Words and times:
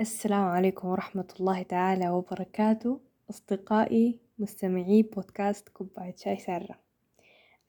السلام 0.00 0.44
عليكم 0.44 0.88
ورحمة 0.88 1.28
الله 1.40 1.62
تعالى 1.62 2.10
وبركاته. 2.10 3.00
أصدقائي 3.30 4.20
مستمعي 4.38 5.02
بودكاست 5.02 5.68
كوباية 5.68 6.16
شاي 6.16 6.36
سارة. 6.36 6.78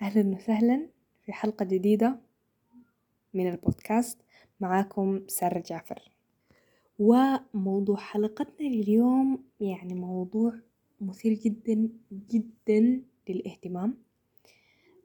أهلا 0.02 0.36
وسهلا 0.36 0.88
في 1.26 1.34
حلقة 1.34 1.66
جديدة 1.66 2.20
من 3.34 3.50
البودكاست. 3.50 4.22
معاكم 4.60 5.28
سارة 5.28 5.60
جعفر. 5.60 6.12
وموضوع 7.00 7.98
حلقتنا 7.98 8.68
لليوم 8.68 9.44
يعني 9.60 9.94
موضوع 9.94 10.54
مثير 11.02 11.34
جدا 11.34 11.90
جدا 12.12 13.02
للاهتمام. 13.30 13.98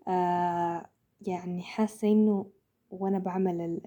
آه 0.08 0.86
يعني 1.26 1.62
حاسة 1.62 2.08
إنه 2.08 2.46
وأنا 3.00 3.18
بعمل 3.18 3.80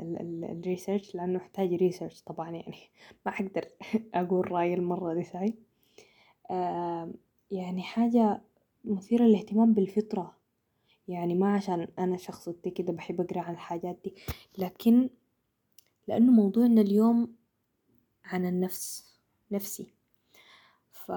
ال 0.51 0.58
research 0.58 1.15
لأنه 1.15 1.39
أحتاج 1.39 1.73
research 1.73 2.21
طبعا 2.21 2.49
يعني. 2.49 2.77
ما 3.25 3.31
أقدر 3.31 3.65
أقول 4.13 4.51
رأيي 4.51 4.73
المرة 4.73 5.13
دي 5.13 5.23
ساي؟ 5.23 5.55
يعني 7.51 7.81
حاجة 7.83 8.41
مثيرة 8.85 9.23
للاهتمام 9.23 9.73
بالفطرة. 9.73 10.35
يعني 11.07 11.35
ما 11.35 11.53
عشان 11.53 11.87
أنا 11.99 12.17
شخصيتي 12.17 12.69
كده 12.69 12.93
بحب 12.93 13.21
أقرأ 13.21 13.39
عن 13.39 13.53
الحاجات 13.53 13.99
دي. 14.03 14.15
لكن 14.57 15.09
لأنه 16.07 16.31
موضوعنا 16.31 16.81
اليوم 16.81 17.35
عن 18.25 18.45
النفس 18.45 19.15
نفسي. 19.51 19.93
ف 20.91 21.11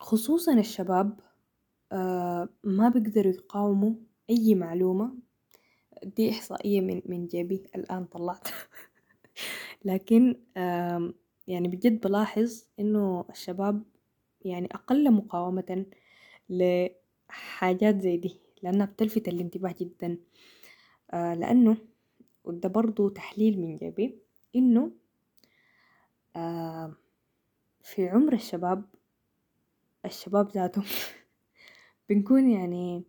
خصوصا 0.00 0.52
الشباب 0.52 1.20
آه 1.92 2.48
ما 2.64 2.88
بيقدروا 2.88 3.32
يقاوموا 3.32 3.94
أي 4.30 4.54
معلومة 4.54 5.14
دي 6.04 6.30
إحصائية 6.30 6.80
من 6.80 7.02
من 7.06 7.26
جيبي 7.26 7.62
الآن 7.76 8.04
طلعت. 8.04 8.48
لكن 9.84 10.36
يعني 11.46 11.68
بجد 11.68 12.00
بلاحظ 12.00 12.64
إنه 12.80 13.24
الشباب 13.30 13.82
يعني 14.44 14.68
أقل 14.72 15.10
مقاومة 15.12 15.86
لحاجات 16.48 18.00
زي 18.00 18.16
دي 18.16 18.40
لأنها 18.62 18.86
بتلفت 18.86 19.28
الانتباه 19.28 19.74
جدا. 19.80 20.18
آه، 21.10 21.34
لأنه 21.34 21.76
وده 22.44 22.68
برضو 22.68 23.08
تحليل 23.08 23.60
من 23.60 23.76
جيبي 23.76 24.18
إنه 24.56 24.90
في 27.82 28.08
عمر 28.08 28.32
الشباب 28.32 28.84
الشباب 30.04 30.50
ذاتهم 30.50 30.84
بنكون 32.08 32.50
يعني 32.50 33.04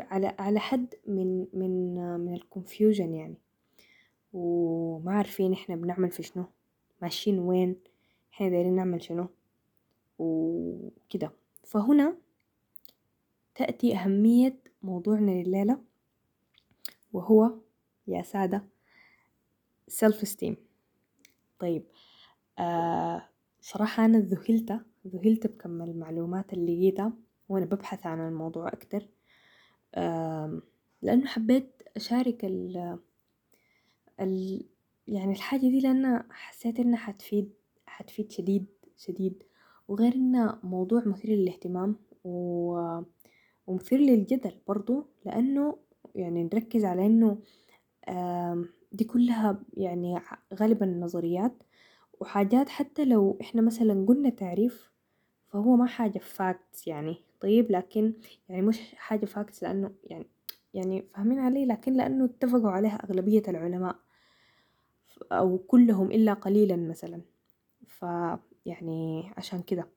على 0.00 0.34
على 0.38 0.60
حد 0.60 0.94
من 1.06 1.46
من 1.52 1.94
من 2.20 2.34
الكونفيوجن 2.34 3.14
يعني. 3.14 3.36
وما 4.32 5.12
عارفين 5.12 5.52
إحنا 5.52 5.76
بنعمل 5.76 6.10
في 6.10 6.22
شنو. 6.22 6.44
ماشيين 7.02 7.38
وين. 7.38 7.76
إحنا 8.32 8.48
دايرين 8.48 8.76
نعمل 8.76 9.02
شنو. 9.02 9.26
وكده. 10.18 11.32
فهنا 11.64 12.16
تأتي 13.54 13.96
أهمية 13.96 14.56
موضوعنا 14.82 15.30
لليلة. 15.30 15.78
وهو 17.12 17.50
يا 18.06 18.22
سادة 18.22 18.64
سيلف 19.88 20.24
esteem 20.24 20.54
طيب 21.58 21.84
آه 22.58 23.28
صراحة 23.60 24.04
أنا 24.04 24.18
ذهلت 24.18 24.80
ذهلت 25.06 25.46
بكم 25.46 25.82
المعلومات 25.82 26.52
اللي 26.52 26.76
لقيتها 26.76 27.12
وأنا 27.48 27.64
ببحث 27.66 28.06
عن 28.06 28.28
الموضوع 28.28 28.68
أكتر. 28.68 29.08
لأنه 31.02 31.26
حبيت 31.26 31.82
أشارك 31.96 32.44
ال 32.44 32.98
ال 34.20 34.64
يعني 35.08 35.32
الحاجة 35.32 35.60
دي 35.60 35.80
لأن 35.80 36.22
حسيت 36.30 36.80
إنها 36.80 36.98
حتفيد 36.98 37.52
حتفيد 37.86 38.32
شديد 38.32 38.66
شديد. 38.96 39.42
وغير 39.88 40.14
إنه 40.14 40.58
موضوع 40.62 41.02
مثير 41.06 41.30
للاهتمام 41.30 41.96
و... 42.24 43.00
ومثير 43.66 43.98
للجدل 44.00 44.52
برضو 44.68 45.06
لأنه 45.26 45.76
يعني 46.14 46.44
نركز 46.44 46.84
على 46.84 47.06
إنه 47.06 47.38
دي 48.92 49.04
كلها 49.04 49.62
يعني 49.76 50.20
غالبا 50.54 50.86
نظريات. 50.86 51.62
وحاجات 52.20 52.68
حتى 52.68 53.04
لو 53.04 53.38
إحنا 53.40 53.62
مثلا 53.62 54.06
قلنا 54.08 54.30
تعريف 54.30 54.90
فهو 55.48 55.76
ما 55.76 55.86
حاجة 55.86 56.18
facts 56.18 56.86
يعني. 56.86 57.16
طيب 57.44 57.70
لكن 57.72 58.12
يعني 58.48 58.62
مش 58.62 58.94
حاجة 58.94 59.26
facts 59.26 59.62
لأنه 59.62 59.90
يعني 60.04 60.26
يعني 60.74 61.02
فاهمين 61.14 61.38
علي؟ 61.38 61.66
لكن 61.66 61.92
لأنه 61.92 62.24
اتفقوا 62.24 62.70
عليها 62.70 62.94
أغلبية 63.04 63.42
العلماء 63.48 63.96
أو 65.32 65.58
كلهم 65.58 66.10
إلا 66.10 66.32
قليلا 66.34 66.76
مثلا. 66.76 67.20
فيعني 67.86 69.30
عشان 69.36 69.62
كده. 69.62 69.88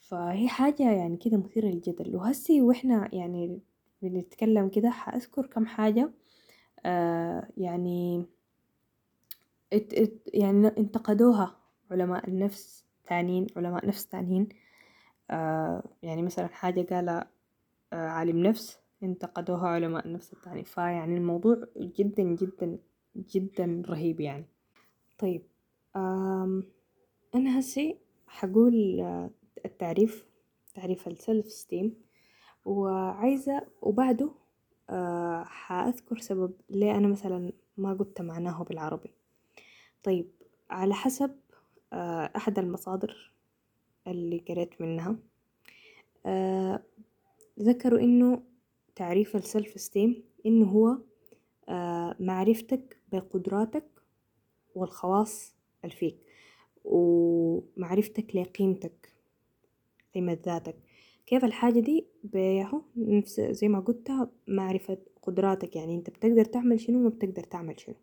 فهي 0.00 0.48
حاجة 0.48 0.92
يعني 0.92 1.16
كده 1.16 1.36
مثيرة 1.36 1.66
للجدل. 1.66 2.16
وهسي 2.16 2.62
وإحنا 2.62 3.08
يعني 3.14 3.60
بنتكلم 4.02 4.68
كده 4.68 4.90
حأذكر 4.90 5.46
كم 5.46 5.66
حاجة 5.66 6.10
آه 6.86 7.48
يعني 7.56 8.24
يعني 10.34 10.68
انتقدوها 10.68 11.56
علماء 11.90 12.28
النفس 12.28 12.84
تانيين 13.08 13.46
علماء 13.56 13.86
نفس 13.86 14.06
تانيين. 14.06 14.48
يعني 16.02 16.22
مثلا 16.22 16.46
حاجة 16.46 16.94
قال 16.94 17.08
آه 17.08 17.26
عالم 17.92 18.42
نفس 18.42 18.78
انتقدوها 19.02 19.68
علماء 19.68 20.06
النفس 20.06 20.32
التاني 20.32 20.64
فيعني 20.64 21.16
الموضوع 21.16 21.56
جدا 21.76 22.22
جدا 22.22 22.78
جدا 23.16 23.82
رهيب 23.88 24.20
يعني. 24.20 24.46
طيب 25.18 25.42
أنا 27.34 27.58
هسي 27.58 27.98
حقول 28.26 29.00
آه، 29.00 29.30
التعريف 29.64 30.26
تعريف 30.74 31.08
ال 31.08 31.16
self 31.16 31.46
esteem 31.46 31.94
وعايزة 32.64 33.66
وبعده 33.82 34.30
آه، 34.90 35.44
حأذكر 35.44 36.18
سبب 36.18 36.52
ليه 36.70 36.96
أنا 36.96 37.08
مثلا 37.08 37.52
ما 37.76 37.94
قلت 37.94 38.20
معناه 38.20 38.64
بالعربي. 38.64 39.10
طيب 40.02 40.30
على 40.70 40.94
حسب 40.94 41.36
آه، 41.92 42.30
أحد 42.36 42.58
المصادر 42.58 43.35
اللي 44.06 44.38
قريت 44.48 44.80
منها. 44.80 45.16
آه 46.26 46.82
ذكروا 47.60 48.00
إنه 48.00 48.42
تعريف 48.96 49.36
ال 49.36 49.44
self 49.44 49.74
esteem 49.74 50.24
إنه 50.46 50.66
هو 50.66 50.98
آه 51.68 52.16
معرفتك 52.20 52.96
بقدراتك 53.12 53.84
والخواص 54.74 55.54
الفيك 55.84 56.16
ومعرفتك 56.84 58.36
لقيمتك 58.36 59.12
قيمة 60.14 60.38
ذاتك. 60.46 60.76
كيف 61.26 61.44
الحاجة 61.44 61.80
دي؟ 61.80 62.06
بيهو 62.24 62.82
نفس 62.96 63.40
زي 63.40 63.68
ما 63.68 63.80
قلتها 63.80 64.30
معرفة 64.48 64.98
قدراتك. 65.22 65.76
يعني 65.76 65.94
أنت 65.94 66.10
بتقدر 66.10 66.44
تعمل 66.44 66.80
شنو 66.80 66.98
وما 66.98 67.08
بتقدر 67.08 67.42
تعمل 67.42 67.80
شنو. 67.80 67.94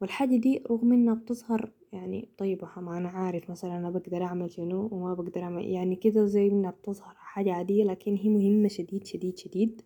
والحاجة 0.00 0.36
دي 0.36 0.62
رغم 0.70 0.92
إنها 0.92 1.14
بتظهر 1.14 1.70
يعني 1.96 2.28
طيبة 2.38 2.68
ما 2.76 2.98
أنا 2.98 3.08
عارف 3.08 3.50
مثلا 3.50 3.76
أنا 3.78 3.90
بقدر 3.90 4.22
أعمل 4.22 4.50
شنو 4.50 4.88
وما 4.92 5.14
بقدر 5.14 5.42
أعمل 5.42 5.64
يعني 5.64 5.96
كده 5.96 6.24
زي 6.26 6.46
إنها 6.46 6.70
بتظهر 6.70 7.14
حاجة 7.16 7.52
عادية 7.52 7.84
لكن 7.84 8.16
هي 8.16 8.28
مهمة 8.28 8.68
شديد 8.68 9.06
شديد 9.06 9.38
شديد 9.38 9.82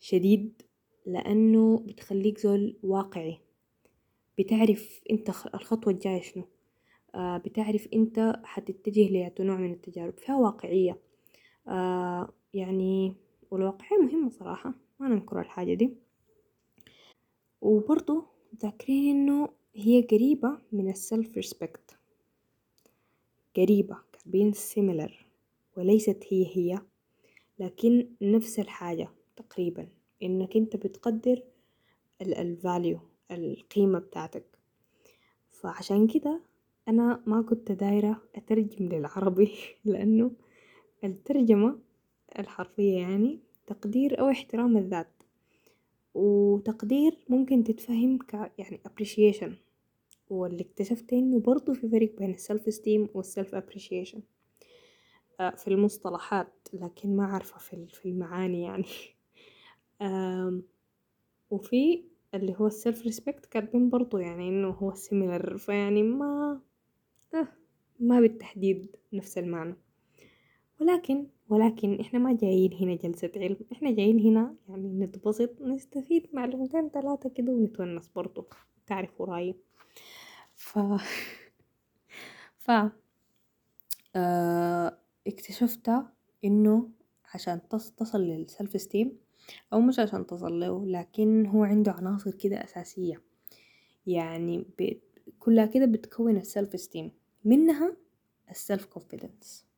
شديد 0.00 0.62
لأنه 1.06 1.78
بتخليك 1.86 2.38
زول 2.38 2.76
واقعي. 2.82 3.38
بتعرف 4.38 5.00
أنت 5.10 5.28
الخطوة 5.28 5.92
الجاية 5.92 6.20
شنو. 6.22 6.44
آه 7.14 7.38
بتعرف 7.38 7.88
أنت 7.94 8.40
حتتجه 8.44 9.08
لأي 9.08 9.32
نوع 9.40 9.56
من 9.56 9.72
التجارب. 9.72 10.18
فيها 10.18 10.36
واقعية. 10.36 10.98
آه 11.68 12.28
يعني 12.54 13.14
والواقعية 13.50 13.98
مهمة 14.02 14.30
صراحة. 14.30 14.74
ما 15.00 15.08
ننكر 15.08 15.40
الحاجة 15.40 15.74
دي. 15.74 15.96
وبرضو 17.60 18.24
ذاكرين 18.62 19.16
إنه 19.16 19.48
هي 19.74 20.02
قريبة 20.02 20.58
من 20.72 20.90
السلف 20.90 21.36
ريسبكت 21.36 21.98
قريبة 23.56 23.96
كاتبين 24.12 24.54
similar 24.54 25.12
وليست 25.76 26.24
هي 26.28 26.46
هي 26.56 26.78
لكن 27.58 28.08
نفس 28.22 28.58
الحاجة 28.58 29.08
تقريبا 29.36 29.88
إنك 30.22 30.56
أنت 30.56 30.76
بتقدر 30.76 31.42
الفاليو 32.22 32.98
القيمة 33.30 33.98
بتاعتك. 33.98 34.44
فعشان 35.50 36.06
كده 36.06 36.40
أنا 36.88 37.22
ما 37.26 37.42
كنت 37.42 37.72
دايرة 37.72 38.22
أترجم 38.34 38.88
للعربي 38.88 39.52
لأنه 39.84 40.30
الترجمة 41.04 41.78
الحرفية 42.38 42.98
يعني 42.98 43.40
تقدير 43.66 44.20
أو 44.20 44.30
احترام 44.30 44.76
الذات. 44.76 45.21
وتقدير 46.14 47.18
ممكن 47.28 47.64
تتفهم 47.64 48.18
ك 48.18 48.52
يعني 48.58 48.80
appreciation 48.88 49.50
واللي 50.30 50.62
اكتشفت 50.62 51.12
إنه 51.12 51.40
برضو 51.40 51.74
في 51.74 51.88
فرق 51.88 52.14
بين 52.18 52.30
السلف 52.30 52.68
esteem 52.68 53.16
والسلف 53.16 53.54
آه، 55.40 55.50
في 55.50 55.68
المصطلحات 55.68 56.68
لكن 56.72 57.16
ما 57.16 57.24
عارفة 57.24 57.58
في 57.58 57.86
في 57.86 58.06
المعاني 58.08 58.62
يعني. 58.62 58.84
وفي 61.50 62.04
اللي 62.34 62.54
هو 62.58 62.66
ال 62.66 62.73
self 62.73 63.02
respect 63.02 63.46
كاتبين 63.46 63.90
برضو 63.90 64.18
يعني 64.18 64.48
إنه 64.48 64.68
هو 64.68 64.94
similar 64.94 65.58
فيعني 65.58 66.02
ما 66.02 66.60
آه 67.34 67.48
ما 68.00 68.20
بالتحديد 68.20 68.96
نفس 69.12 69.38
المعنى. 69.38 69.76
ولكن 70.82 71.26
ولكن 71.48 72.00
إحنا 72.00 72.18
ما 72.18 72.32
جايين 72.32 72.72
هنا 72.74 72.94
جلسة 72.94 73.30
علم 73.36 73.56
إحنا 73.72 73.90
جايين 73.90 74.20
هنا 74.20 74.54
يعني 74.68 74.88
نتبسط 74.88 75.60
نستفيد 75.60 76.28
معلومتين 76.32 76.88
ثلاثة 76.88 77.28
كده 77.28 77.52
ونتونس 77.52 78.08
برضو 78.08 78.46
تعرفوا 78.86 79.26
رأيي. 79.26 79.56
ف 80.54 80.78
ف 82.64 82.70
آه 84.16 84.98
اكتشفت 85.26 85.90
إنه 86.44 86.88
عشان 87.34 87.60
تصل 87.68 88.20
لل 88.20 88.40
self 88.40 88.80
esteem 88.80 89.18
أو 89.72 89.80
مش 89.80 89.98
عشان 89.98 90.26
تصل 90.26 90.60
له 90.60 90.86
لكن 90.86 91.46
هو 91.46 91.64
عنده 91.64 91.92
عناصر 91.92 92.30
كده 92.30 92.64
أساسية. 92.64 93.22
يعني 94.06 94.66
كلها 95.38 95.66
كده 95.66 95.86
بتكون 95.86 96.36
ال 96.36 96.45
self 96.45 96.80
esteem 96.80 97.12
منها 97.44 97.96
ال 98.50 98.57
self 98.57 98.84
confidence 98.86 99.71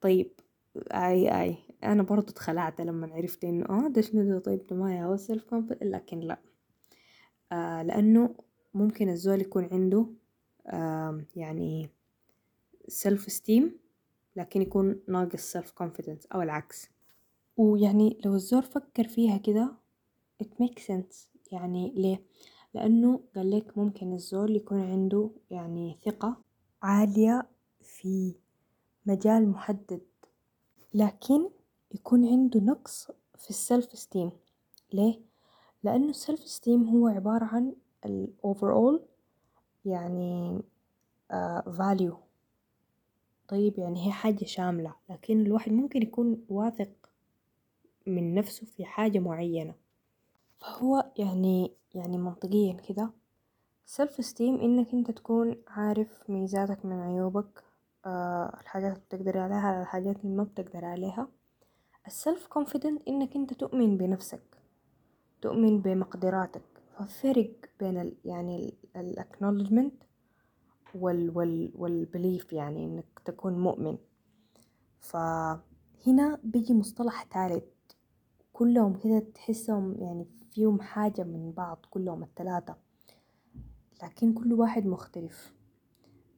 طيب 0.00 0.30
أي 0.76 1.42
أي. 1.42 1.56
أنا 1.84 2.02
برضو 2.02 2.32
اتخلعت 2.32 2.80
لما 2.80 3.14
عرفت 3.14 3.44
إنه 3.44 3.66
آه 3.70 3.88
ده 3.88 4.00
شنو 4.00 4.22
ده؟ 4.32 4.38
طيب 4.38 4.60
ما 4.72 5.04
هو 5.04 5.16
confidence 5.44 5.82
لكن 5.82 6.20
لا. 6.20 6.38
آه 7.52 7.82
لأنه 7.82 8.34
ممكن 8.74 9.08
الزول 9.08 9.40
يكون 9.40 9.68
عنده 9.72 10.06
آه 10.66 11.24
يعني 11.36 11.88
self 12.88 13.32
esteem 13.32 13.78
لكن 14.36 14.62
يكون 14.62 15.00
ناقص 15.08 15.40
self 15.52 15.70
confidence 15.70 16.26
أو 16.26 16.42
العكس. 16.42 16.88
ويعني 17.56 18.18
لو 18.24 18.34
الزول 18.34 18.62
فكر 18.62 19.08
فيها 19.08 19.36
كده 19.36 19.72
it 20.42 20.46
makes 20.64 20.82
sense. 20.82 21.28
يعني 21.52 21.92
ليه؟ 21.96 22.22
لأنه 22.74 23.20
قال 23.36 23.50
لك 23.50 23.78
ممكن 23.78 24.12
الزول 24.12 24.56
يكون 24.56 24.80
عنده 24.80 25.30
يعني 25.50 25.98
ثقة 26.04 26.36
عالية 26.82 27.48
في 27.82 28.34
مجال 29.06 29.48
محدد 29.48 30.00
لكن 30.94 31.50
يكون 31.94 32.28
عنده 32.28 32.60
نقص 32.60 33.10
في 33.38 33.50
ال 33.50 33.60
self 33.60 33.98
esteem 33.98 34.30
ليه؟ 34.92 35.20
لأنه 35.82 36.10
ال 36.10 36.16
self 36.16 36.40
esteem 36.40 36.88
هو 36.88 37.08
عبارة 37.08 37.44
عن 37.44 37.74
ال 38.04 38.28
overall 38.46 39.00
يعني 39.84 40.62
uh, 41.32 41.62
value. 41.68 42.14
طيب 43.48 43.78
يعني 43.78 44.06
هي 44.06 44.12
حاجة 44.12 44.44
شاملة 44.44 44.94
لكن 45.10 45.40
الواحد 45.40 45.72
ممكن 45.72 46.02
يكون 46.02 46.44
واثق 46.48 47.10
من 48.06 48.34
نفسه 48.34 48.66
في 48.66 48.84
حاجة 48.84 49.18
معينة. 49.18 49.74
فهو 50.60 51.12
يعني 51.18 51.72
يعني 51.94 52.18
منطقيا 52.18 52.72
كده 52.72 53.10
self 53.86 54.20
esteem 54.20 54.40
إنك 54.40 54.94
أنت 54.94 55.10
تكون 55.10 55.56
عارف 55.68 56.30
ميزاتك 56.30 56.84
من 56.84 57.00
عيوبك 57.00 57.62
آه 57.62 57.65
الحاجات 58.06 58.92
اللي 58.92 59.04
بتقدر 59.04 59.38
عليها 59.38 59.82
الحاجات 59.82 60.24
اللي 60.24 60.36
ما 60.36 60.42
بتقدر 60.44 60.84
عليها. 60.84 61.28
السلف 62.06 62.48
confident 62.58 63.00
إنك 63.08 63.36
أنت 63.36 63.54
تؤمن 63.54 63.96
بنفسك 63.96 64.42
تؤمن 65.42 65.80
بمقدراتك. 65.80 66.62
فالفرق 66.98 67.52
بين 67.80 68.00
ال 68.00 68.16
يعني 68.24 68.74
ال 68.96 69.16
acknowledgement 69.18 70.06
وال 70.94 71.36
وال 71.36 71.72
والبليف 71.74 72.52
يعني 72.52 72.84
إنك 72.84 73.20
تكون 73.24 73.58
مؤمن. 73.58 73.98
فهنا 75.00 76.40
بيجي 76.44 76.74
مصطلح 76.74 77.24
ثالث. 77.24 77.64
كلهم 78.52 78.98
كده 78.98 79.18
تحسهم 79.18 79.94
يعني 80.00 80.26
فيهم 80.50 80.80
حاجة 80.80 81.22
من 81.22 81.52
بعض 81.52 81.86
كلهم 81.90 82.22
الثلاثة 82.22 82.76
لكن 84.02 84.34
كل 84.34 84.52
واحد 84.52 84.86
مختلف. 84.86 85.55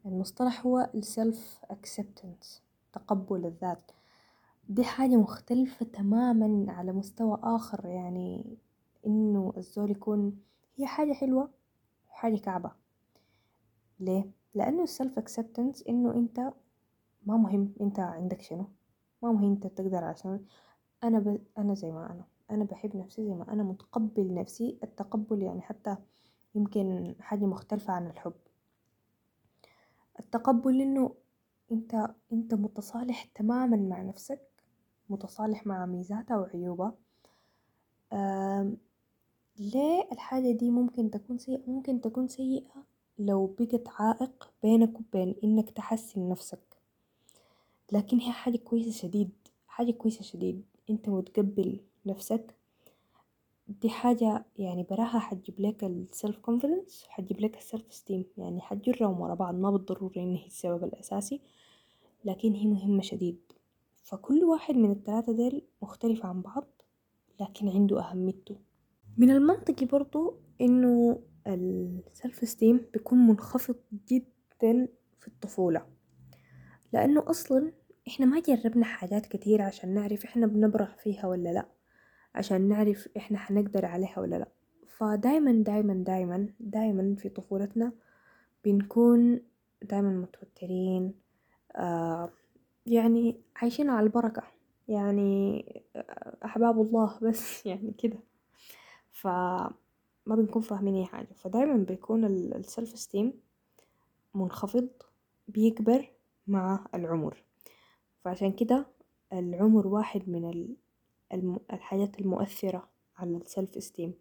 المصطلح 0.06 0.66
هو 0.66 0.90
السلف 0.94 1.60
acceptance 1.72 2.60
تقبل 2.92 3.46
الذات. 3.46 3.90
دي 4.68 4.84
حاجة 4.84 5.16
مختلفة 5.16 5.86
تماما 5.86 6.72
على 6.72 6.92
مستوى 6.92 7.38
آخر 7.42 7.86
يعني 7.86 8.56
إنه 9.06 9.52
الزول 9.56 9.90
يكون 9.90 10.38
هي 10.76 10.86
حاجة 10.86 11.12
حلوة 11.12 11.50
وحاجة 12.10 12.36
كعبة. 12.36 12.72
ليه؟ 14.00 14.30
لأنه 14.54 14.82
السلف 14.82 15.18
acceptance 15.18 15.88
إنه 15.88 16.14
أنت 16.14 16.52
ما 17.26 17.36
مهم 17.36 17.74
أنت 17.80 18.00
عندك 18.00 18.42
شنو 18.42 18.66
ما 19.22 19.32
مهم 19.32 19.52
أنت 19.52 19.66
تقدر 19.66 20.04
عشان 20.04 20.44
أنا 21.04 21.18
ب... 21.18 21.40
أنا 21.58 21.74
زي 21.74 21.92
ما 21.92 22.12
أنا 22.12 22.24
أنا 22.50 22.64
بحب 22.64 22.96
نفسي 22.96 23.24
زي 23.26 23.34
ما 23.34 23.52
أنا 23.52 23.62
متقبل 23.62 24.34
نفسي. 24.34 24.78
التقبل 24.82 25.42
يعني 25.42 25.60
حتى 25.60 25.96
يمكن 26.54 27.14
حاجة 27.20 27.44
مختلفة 27.44 27.92
عن 27.92 28.06
الحب. 28.06 28.32
التقبل 30.20 30.80
إنه 30.80 31.14
أنت 31.72 32.14
أنت 32.32 32.54
متصالح 32.54 33.24
تماما 33.24 33.76
مع 33.76 34.02
نفسك 34.02 34.40
متصالح 35.10 35.66
مع 35.66 35.86
ميزاتها 35.86 36.36
وعيوبها. 36.36 36.94
ليه 39.58 40.08
الحاجة 40.12 40.52
دي 40.52 40.70
ممكن 40.70 41.10
تكون 41.10 41.38
سيئة؟ 41.38 41.60
ممكن 41.66 42.00
تكون 42.00 42.28
سيئة 42.28 42.84
لو 43.18 43.54
بقت 43.58 43.88
عائق 43.88 44.50
بينك 44.62 45.00
وبين 45.00 45.34
إنك 45.44 45.70
تحسن 45.70 46.28
نفسك. 46.28 46.78
لكن 47.92 48.18
هي 48.20 48.32
حاجة 48.32 48.56
كويسة 48.56 48.90
شديد 48.90 49.30
حاجة 49.66 49.90
كويسة 49.90 50.22
شديد. 50.22 50.64
أنت 50.90 51.08
متقبل 51.08 51.80
نفسك 52.06 52.54
دي 53.68 53.90
حاجة 53.90 54.44
يعني 54.56 54.82
براها 54.82 55.18
حتجيب 55.18 55.60
لك 55.60 55.84
ال 55.84 55.95
self 55.95 56.38
confidence 56.38 57.04
حتجيب 57.08 57.40
لك 57.40 57.56
ال 57.56 57.63
self 57.63 57.92
esteem 57.92 58.24
يعني 58.36 58.60
حتجرهم 58.60 59.20
ورا 59.20 59.34
بعض 59.34 59.54
ما 59.54 59.70
بالضروري 59.70 60.22
إن 60.22 60.34
هي 60.34 60.46
السبب 60.46 60.84
الأساسي 60.84 61.40
لكن 62.24 62.52
هي 62.54 62.66
مهمة 62.66 63.02
شديد. 63.02 63.40
فكل 64.02 64.44
واحد 64.44 64.74
من 64.74 64.90
الثلاثة 64.90 65.32
ديل 65.32 65.62
مختلف 65.82 66.26
عن 66.26 66.42
بعض 66.42 66.82
لكن 67.40 67.68
عنده 67.68 68.00
أهميته. 68.00 68.56
من 69.16 69.30
المنطقي 69.30 69.86
برضو 69.86 70.34
إنه 70.60 71.20
ال 71.46 71.67
self 71.67 72.48
esteem 72.48 72.86
بيكون 72.92 73.18
منخفض 73.18 73.76
جدا 74.08 74.88
في 75.20 75.28
الطفولة. 75.28 75.86
لأنه 76.92 77.30
أصلا 77.30 77.72
إحنا 78.08 78.26
ما 78.26 78.40
جربنا 78.40 78.84
حاجات 78.84 79.26
كتير 79.26 79.62
عشان 79.62 79.94
نعرف 79.94 80.24
إحنا 80.24 80.46
بنبرح 80.46 80.96
فيها 80.96 81.26
ولا 81.26 81.48
لأ. 81.48 81.77
عشان 82.34 82.68
نعرف 82.68 83.08
إحنا 83.16 83.38
حنقدر 83.38 83.84
عليها 83.86 84.20
ولا 84.20 84.36
لأ. 84.36 84.48
فدايما 84.86 85.52
دايما 85.52 85.94
دايما 85.94 86.48
دايما 86.60 87.14
في 87.18 87.28
طفولتنا 87.28 87.92
بنكون 88.64 89.40
دايما 89.82 90.10
متوترين 90.10 91.14
آه 91.76 92.30
يعني 92.86 93.40
عايشين 93.56 93.90
على 93.90 94.06
البركة. 94.06 94.42
يعني 94.88 95.64
أحباب 96.44 96.80
الله 96.80 97.18
بس 97.22 97.66
يعني 97.66 97.92
كده. 97.98 98.18
فما 99.12 99.72
بنكون 100.26 100.62
فاهمين 100.62 100.94
أي 100.94 101.04
حاجة. 101.04 101.28
فدايما 101.34 101.76
بيكون 101.76 102.24
السلف 102.24 102.98
ستيم 102.98 103.32
منخفض 104.34 104.88
بيكبر 105.48 106.10
مع 106.46 106.86
العمر. 106.94 107.42
فعشان 108.24 108.52
كده 108.52 108.86
العمر 109.32 109.86
واحد 109.86 110.28
من 110.28 110.50
الحاجات 111.72 112.20
المؤثرة 112.20 112.88
على 113.16 113.36
ال 113.36 113.44
self 113.44 113.76
esteem 113.76 114.14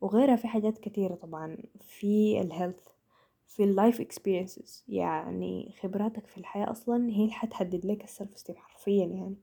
وغيرها 0.00 0.36
في 0.36 0.48
حاجات 0.48 0.78
كتيرة 0.78 1.14
طبعا 1.14 1.56
في 1.80 2.40
ال 2.40 2.47
health 2.47 2.88
في 3.48 3.64
ال 3.64 3.71
life 3.71 4.00
experiences 4.00 4.84
يعني 4.88 5.74
خبراتك 5.80 6.26
في 6.26 6.38
الحياة 6.38 6.70
أصلا 6.70 7.10
هي 7.10 7.22
اللي 7.22 7.32
حتحدد 7.32 7.86
لك 7.86 8.04
ال 8.04 8.10
self 8.10 8.34
esteem 8.34 8.56
حرفيا 8.56 9.06
يعني. 9.06 9.36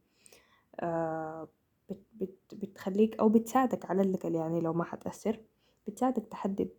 آه 0.79 1.47
بت 1.89 1.99
بت 2.13 2.37
بتخليك 2.53 3.19
أو 3.19 3.29
بتساعدك 3.29 3.85
على 3.85 4.01
الأقل 4.01 4.35
يعني 4.35 4.61
لو 4.61 4.73
ما 4.73 4.83
حتأثر 4.83 5.39
بتساعدك 5.87 6.25
تحدد. 6.25 6.69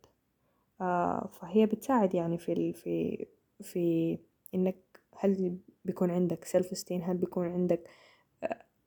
آه 0.80 1.28
فهي 1.32 1.66
بتساعد 1.66 2.14
يعني 2.14 2.38
في 2.38 2.72
في 2.72 3.26
في 3.62 4.18
إنك 4.54 4.76
هل 5.18 5.58
بيكون 5.84 6.10
عندك 6.10 6.44
سيلف 6.44 6.72
استين 6.72 7.02
هل 7.02 7.16
بيكون 7.16 7.46
عندك 7.46 7.88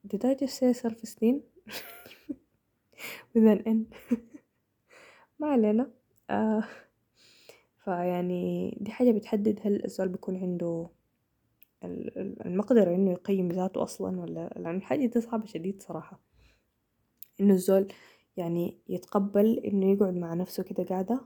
did 0.07 0.25
I 0.25 0.33
just 0.35 0.55
say 0.59 0.73
self 0.73 1.03
esteem 1.03 1.41
with 3.33 3.45
an 3.53 3.61
N. 3.67 3.85
ما 5.39 5.47
علينا. 5.47 5.91
uh, 6.31 6.63
فيعني 7.85 8.77
دي 8.81 8.91
حاجة 8.91 9.11
بتحدد 9.11 9.59
هل 9.63 9.85
الزول 9.85 10.07
بيكون 10.07 10.37
عنده 10.37 10.89
المقدرة 12.45 12.95
إنه 12.95 13.11
يقيم 13.11 13.49
ذاته 13.51 13.83
أصلا 13.83 14.19
ولا 14.21 14.53
لأن 14.55 14.75
الحاجة 14.75 15.05
دي 15.05 15.21
صعبة 15.21 15.45
شديد 15.45 15.81
صراحة. 15.81 16.19
إنه 17.41 17.53
الزول 17.53 17.87
يعني 18.37 18.77
يتقبل 18.89 19.59
إنه 19.59 19.91
يقعد 19.91 20.13
مع 20.15 20.33
نفسه 20.33 20.63
كده 20.63 20.83
قاعدة 20.83 21.21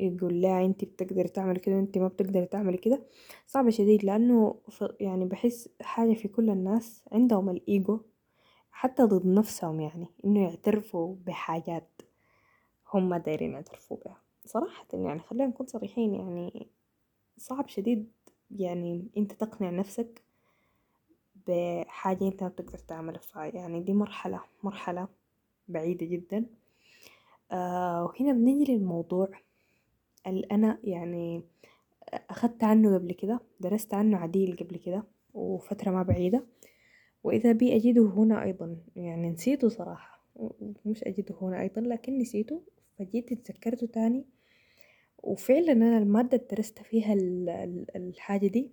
يقول 0.00 0.40
لا 0.40 0.64
انت 0.64 0.84
بتقدري 0.84 1.28
تعملي 1.28 1.60
كده 1.60 1.74
وانت 1.76 1.98
ما 1.98 2.08
بتقدري 2.08 2.46
تعملي 2.46 2.76
كده. 2.78 3.02
صعبة 3.46 3.70
شديد 3.70 4.04
لأنه 4.04 4.60
يعني 5.00 5.24
بحس 5.24 5.68
حاجة 5.82 6.14
في 6.14 6.28
كل 6.28 6.50
الناس 6.50 7.04
عندهم 7.12 7.50
الإيجو 7.50 8.00
حتى 8.70 9.02
ضد 9.02 9.26
نفسهم 9.26 9.80
يعني 9.80 10.06
إنه 10.24 10.42
يعترفوا 10.42 11.16
بحاجات 11.26 12.02
هم 12.94 13.16
دايرين 13.16 13.52
يعترفوا 13.52 13.96
بها. 14.04 14.16
صراحة 14.46 14.86
يعني 14.92 15.20
خلينا 15.20 15.46
نكون 15.46 15.66
صريحين 15.66 16.14
يعني 16.14 16.68
صعب 17.38 17.68
شديد 17.68 18.12
يعني 18.50 19.08
أنت 19.16 19.32
تقنع 19.32 19.70
نفسك 19.70 20.22
بحاجة 21.46 22.28
أنت 22.28 22.42
ما 22.42 22.48
بتقدر 22.48 22.78
تعملها 22.78 23.20
يعني 23.36 23.80
دي 23.80 23.92
مرحلة 23.92 24.40
مرحلة 24.62 25.08
بعيدة 25.68 26.06
جدا. 26.06 26.46
آه 27.52 28.04
وهنا 28.04 28.32
بنجي 28.32 28.72
للموضوع 28.72 29.28
أنا 30.26 30.78
يعني 30.84 31.42
أخدت 32.30 32.64
عنه 32.64 32.94
قبل 32.98 33.12
كده 33.12 33.40
درست 33.60 33.94
عنه 33.94 34.16
عديل 34.16 34.56
قبل 34.56 34.76
كده 34.76 35.04
وفترة 35.34 35.90
ما 35.90 36.02
بعيدة 36.02 36.44
وإذا 37.24 37.52
بي 37.52 37.76
أجده 37.76 38.02
هنا 38.02 38.42
أيضا. 38.42 38.76
يعني 38.96 39.30
نسيته 39.30 39.68
صراحة 39.68 40.24
مش 40.86 41.04
أجده 41.04 41.34
هنا 41.42 41.60
أيضا 41.60 41.80
لكن 41.80 42.18
نسيته 42.18 42.62
فجيت 42.98 43.32
اتذكرته 43.32 43.86
تاني. 43.86 44.24
وفعلا 45.22 45.72
أنا 45.72 45.98
المادة 45.98 46.46
درست 46.50 46.78
فيها 46.78 47.14
الحاجة 47.96 48.46
دي 48.46 48.70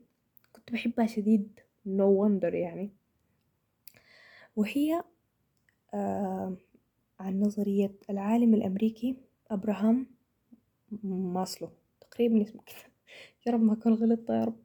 كنت 0.56 0.72
بحبها 0.72 1.06
شديد 1.06 1.60
no 1.88 2.02
wonder 2.22 2.54
يعني. 2.54 2.92
وهي 4.56 5.04
آه 5.94 6.56
عن 7.20 7.40
نظرية 7.40 7.92
العالم 8.10 8.54
الأمريكي 8.54 9.16
أبراهام 9.52 10.08
ماسلو 11.04 11.70
تقريبا 12.02 12.42
اسمه 12.42 12.62
يا 13.48 13.52
رب 13.52 13.62
ما 13.62 13.74
أكون 13.74 13.94
غلطت 13.94 14.30
يا 14.30 14.44
رب. 14.44 14.58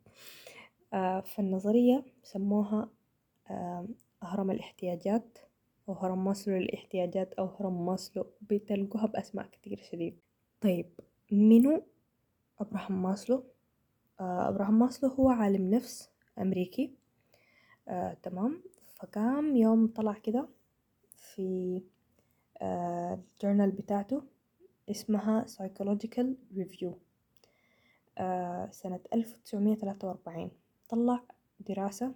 آه 0.93 1.21
فالنظرية 1.21 2.05
سموها 2.23 2.89
آه 3.51 3.89
هرم 4.23 4.51
الاحتياجات 4.51 5.39
أو 5.89 5.95
هرم 5.95 6.25
ماسلو 6.25 6.57
للاحتياجات 6.57 7.35
أو 7.35 7.47
هرم 7.47 7.87
ماسلو 7.87 8.27
بتلقوها 8.51 9.07
بأسماء 9.07 9.47
كتير 9.47 9.83
شديد. 9.93 10.19
طيب 10.61 10.87
منو 11.33 11.83
أبراهام 12.61 13.03
ماسلو؟ 13.03 13.45
آه 14.21 14.49
أبراهام 14.49 14.79
ماسلو 14.79 15.11
هو 15.11 15.29
عالم 15.31 15.71
نفس 15.75 16.11
أمريكي. 16.39 16.95
آه 17.89 18.17
تمام. 18.23 18.63
فقام 18.95 19.57
يوم 19.57 19.87
طلع 19.87 20.13
كده 20.13 20.49
في 21.17 21.83
الجورنال 22.63 23.71
بتاعته. 23.71 24.23
اسمها 24.91 25.47
Psychological 25.47 26.27
Review. 26.57 26.91
آه 28.19 28.71
سنة 28.71 29.01
ألف 29.15 29.35
وتسعمية 29.35 29.75
تلاتة 29.75 30.09
وأربعين. 30.09 30.51
طلع 30.89 31.21
دراسة 31.61 32.15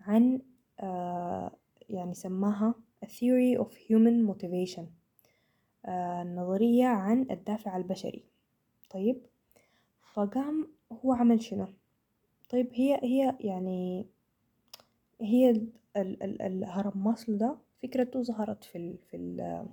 عن 0.00 0.40
آه 0.80 1.52
يعني 1.88 2.14
سماها 2.14 2.74
A 3.04 3.08
Theory 3.08 3.58
of 3.60 3.68
Human 3.88 4.30
Motivation. 4.30 4.82
آه 5.86 6.22
نظرية 6.22 6.86
عن 6.86 7.26
الدافع 7.30 7.76
البشري. 7.76 8.24
طيب 8.90 9.26
فقام 10.12 10.68
هو 10.92 11.12
عمل 11.12 11.42
شنو؟ 11.42 11.66
طيب 12.50 12.68
هي 12.72 13.00
هي 13.02 13.36
يعني 13.40 14.06
هي 15.20 15.50
ال 15.50 15.68
ال 15.96 16.42
الهرم 16.42 17.04
ماسلو 17.04 17.36
ده 17.36 17.56
فكرته 17.82 18.22
ظهرت 18.22 18.64
في 18.64 18.78
ال 18.78 18.98
في 18.98 19.16
ال 19.16 19.66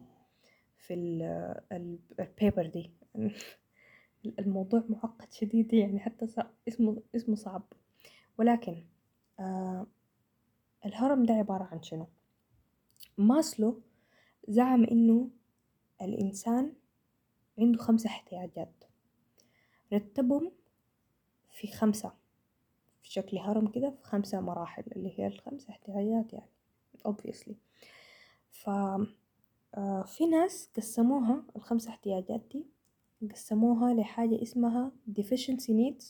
في 0.84 0.94
ال 0.94 1.22
ال 2.20 2.27
paper 2.27 2.66
دي. 2.68 2.92
الموضوع 4.40 4.84
معقد 4.90 5.34
شديد 5.34 5.74
يعني 5.74 6.00
حتى 6.00 6.26
اسمه 6.68 7.02
اسمه 7.16 7.36
صعب. 7.36 7.64
ولكن 8.38 8.84
آه 9.40 9.88
الهرم 10.86 11.24
ده 11.24 11.34
عبارة 11.34 11.64
عن 11.64 11.84
شنو؟ 11.84 12.08
ماسلو 13.18 13.82
زعم 14.48 14.84
إنه 14.84 15.30
الإنسان 16.02 16.74
عنده 17.60 17.78
خمسة 17.78 18.08
احتياجات. 18.10 18.84
رتبهم 19.94 20.52
في 21.52 21.68
خمسة 21.68 22.14
في 23.02 23.12
شكل 23.12 23.38
هرم 23.38 23.68
كده 23.68 23.90
في 23.90 24.04
خمسة 24.04 24.42
مراحل 24.42 24.84
اللي 24.96 25.20
هي 25.20 25.28
الخمسة 25.28 25.70
احتياجات 25.70 26.34
يعني 26.34 26.50
obviously. 27.08 27.54
ف 28.52 28.70
في 30.06 30.26
ناس 30.32 30.70
قسموها 30.78 31.44
الخمسة 31.56 31.90
احتياجات 31.90 32.42
دي 32.52 32.66
قسموها 33.32 33.94
لحاجة 33.94 34.42
اسمها 34.42 34.92
deficiency 35.20 35.70
needs 35.72 36.06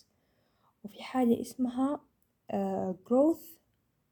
وفي 0.83 1.03
حاجة 1.03 1.41
اسمها 1.41 2.01
uh, 2.51 2.93
growth 3.09 3.45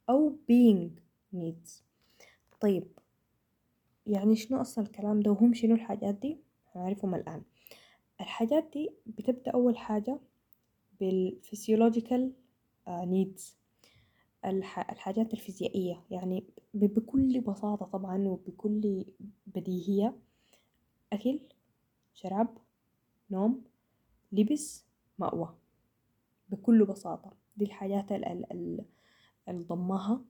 أو 0.09 0.35
being 0.51 0.89
needs. 1.35 1.81
طيب 2.61 2.87
يعني 4.07 4.35
شنو 4.35 4.61
أصلا 4.61 4.85
الكلام 4.85 5.19
ده؟ 5.19 5.31
وهم 5.31 5.53
شنو 5.53 5.75
الحاجات 5.75 6.15
دي؟ 6.15 6.37
هنعرفهم 6.75 7.15
الآن. 7.15 7.41
الحاجات 8.21 8.69
دي 8.73 8.91
بتبدأ 9.05 9.51
أول 9.51 9.77
حاجة 9.77 10.19
بالفسيولوجيكال 10.99 12.31
needs. 12.87 13.41
الحاجات 14.45 15.33
الفيزيائية 15.33 16.03
يعني 16.11 16.43
بكل 16.73 17.41
بساطة 17.41 17.85
طبعا 17.85 18.27
وبكل 18.27 19.05
بديهية. 19.47 20.15
أكل 21.13 21.39
شراب 22.13 22.57
نوم 23.31 23.63
لبس 24.31 24.85
مأوى. 25.19 25.55
بكل 26.49 26.85
بساطة. 26.85 27.33
دي 27.57 27.65
الحاجات 27.65 28.11
اللي 28.11 28.85
ضمها 29.49 30.21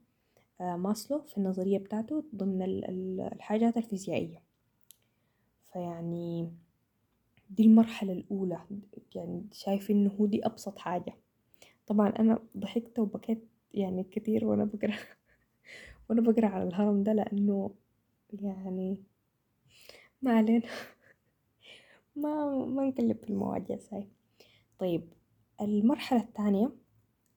ماسلو 0.60 1.22
في 1.22 1.38
النظرية 1.38 1.78
بتاعته 1.78 2.24
ضمن 2.34 2.62
الحاجات 2.62 3.76
الفيزيائية. 3.76 4.42
فيعني 5.72 6.52
دي 7.50 7.62
المرحلة 7.62 8.12
الأولى. 8.12 8.60
يعني 9.14 9.46
شايف 9.52 9.90
إنه 9.90 10.26
دي 10.26 10.46
أبسط 10.46 10.78
حاجة. 10.78 11.14
طبعا 11.86 12.08
أنا 12.08 12.38
ضحكت 12.56 12.98
وبكيت 12.98 13.48
يعني 13.74 14.04
كتير 14.04 14.44
وأنا 14.44 14.64
بقرأ 14.64 14.96
وأنا 16.08 16.20
بقرأ 16.20 16.46
على 16.46 16.64
الهرم 16.64 17.02
ده 17.02 17.12
لأنه 17.12 17.70
يعني 18.32 18.96
ما 20.22 20.36
علينا 20.36 20.62
ما 22.16 22.64
ما 22.66 22.84
نقلب 22.84 23.16
في 23.16 23.30
المواجع 23.30 23.78
ساي. 23.78 24.08
طيب 24.78 25.12
المرحلة 25.60 26.20
الثانية 26.20 26.72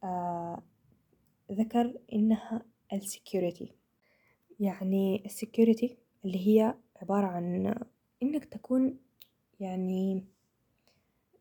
آه 0.03 0.63
ذكر 1.51 1.97
إنها 2.13 2.65
ال 2.93 3.01
security. 3.01 3.71
يعني 4.59 5.25
ال 5.25 5.33
security 5.33 5.97
اللي 6.25 6.47
هي 6.47 6.75
عبارة 7.01 7.27
عن 7.27 7.75
إنك 8.23 8.45
تكون 8.45 8.97
يعني 9.59 10.25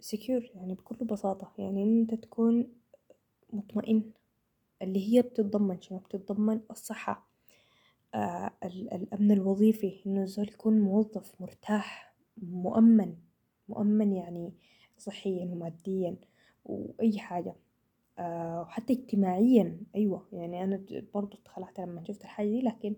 secure 0.01 0.51
يعني 0.55 0.75
بكل 0.75 1.05
بساطة 1.05 1.53
يعني 1.59 1.83
أنت 1.83 2.15
تكون 2.15 2.73
مطمئن 3.53 4.13
اللي 4.85 5.15
هي 5.17 5.23
بتتضمن 5.23 5.81
شنو؟ 5.81 5.99
بتتضمن 5.99 6.61
الصحة 6.71 7.29
آه 8.15 8.53
الأمن 8.65 9.31
الوظيفي 9.33 10.03
إنه 10.07 10.23
الزول 10.23 10.49
يكون 10.49 10.81
موظف 10.81 11.41
مرتاح 11.41 12.15
مؤمن 12.43 13.17
مؤمن 13.69 14.13
يعني 14.13 14.53
صحيا 14.99 15.45
وماديا 15.45 16.17
وأي 16.65 17.19
حاجة 17.19 17.55
آه 18.19 18.61
وحتى 18.61 18.93
اجتماعيا 18.93 19.81
أيوة 19.95 20.29
يعني 20.33 20.65
أنا 20.65 20.85
برضو 21.15 21.37
اتخلعت 21.37 21.81
لما 21.81 22.05
شفت 22.05 22.23
الحاجة 22.23 22.49
دي 22.49 22.61
لكن 22.61 22.97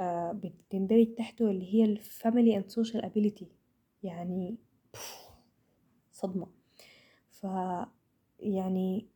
آه 0.00 0.32
بتندرج 0.32 1.14
تحته 1.14 1.50
اللي 1.50 1.74
هي 1.74 1.84
ال 1.84 1.94
family 1.94 2.56
and 2.56 2.68
social 2.70 3.04
ability 3.04 3.48
يعني 4.02 4.56
صدمة. 6.12 6.46
ف 7.30 7.46
يعني 8.40 9.06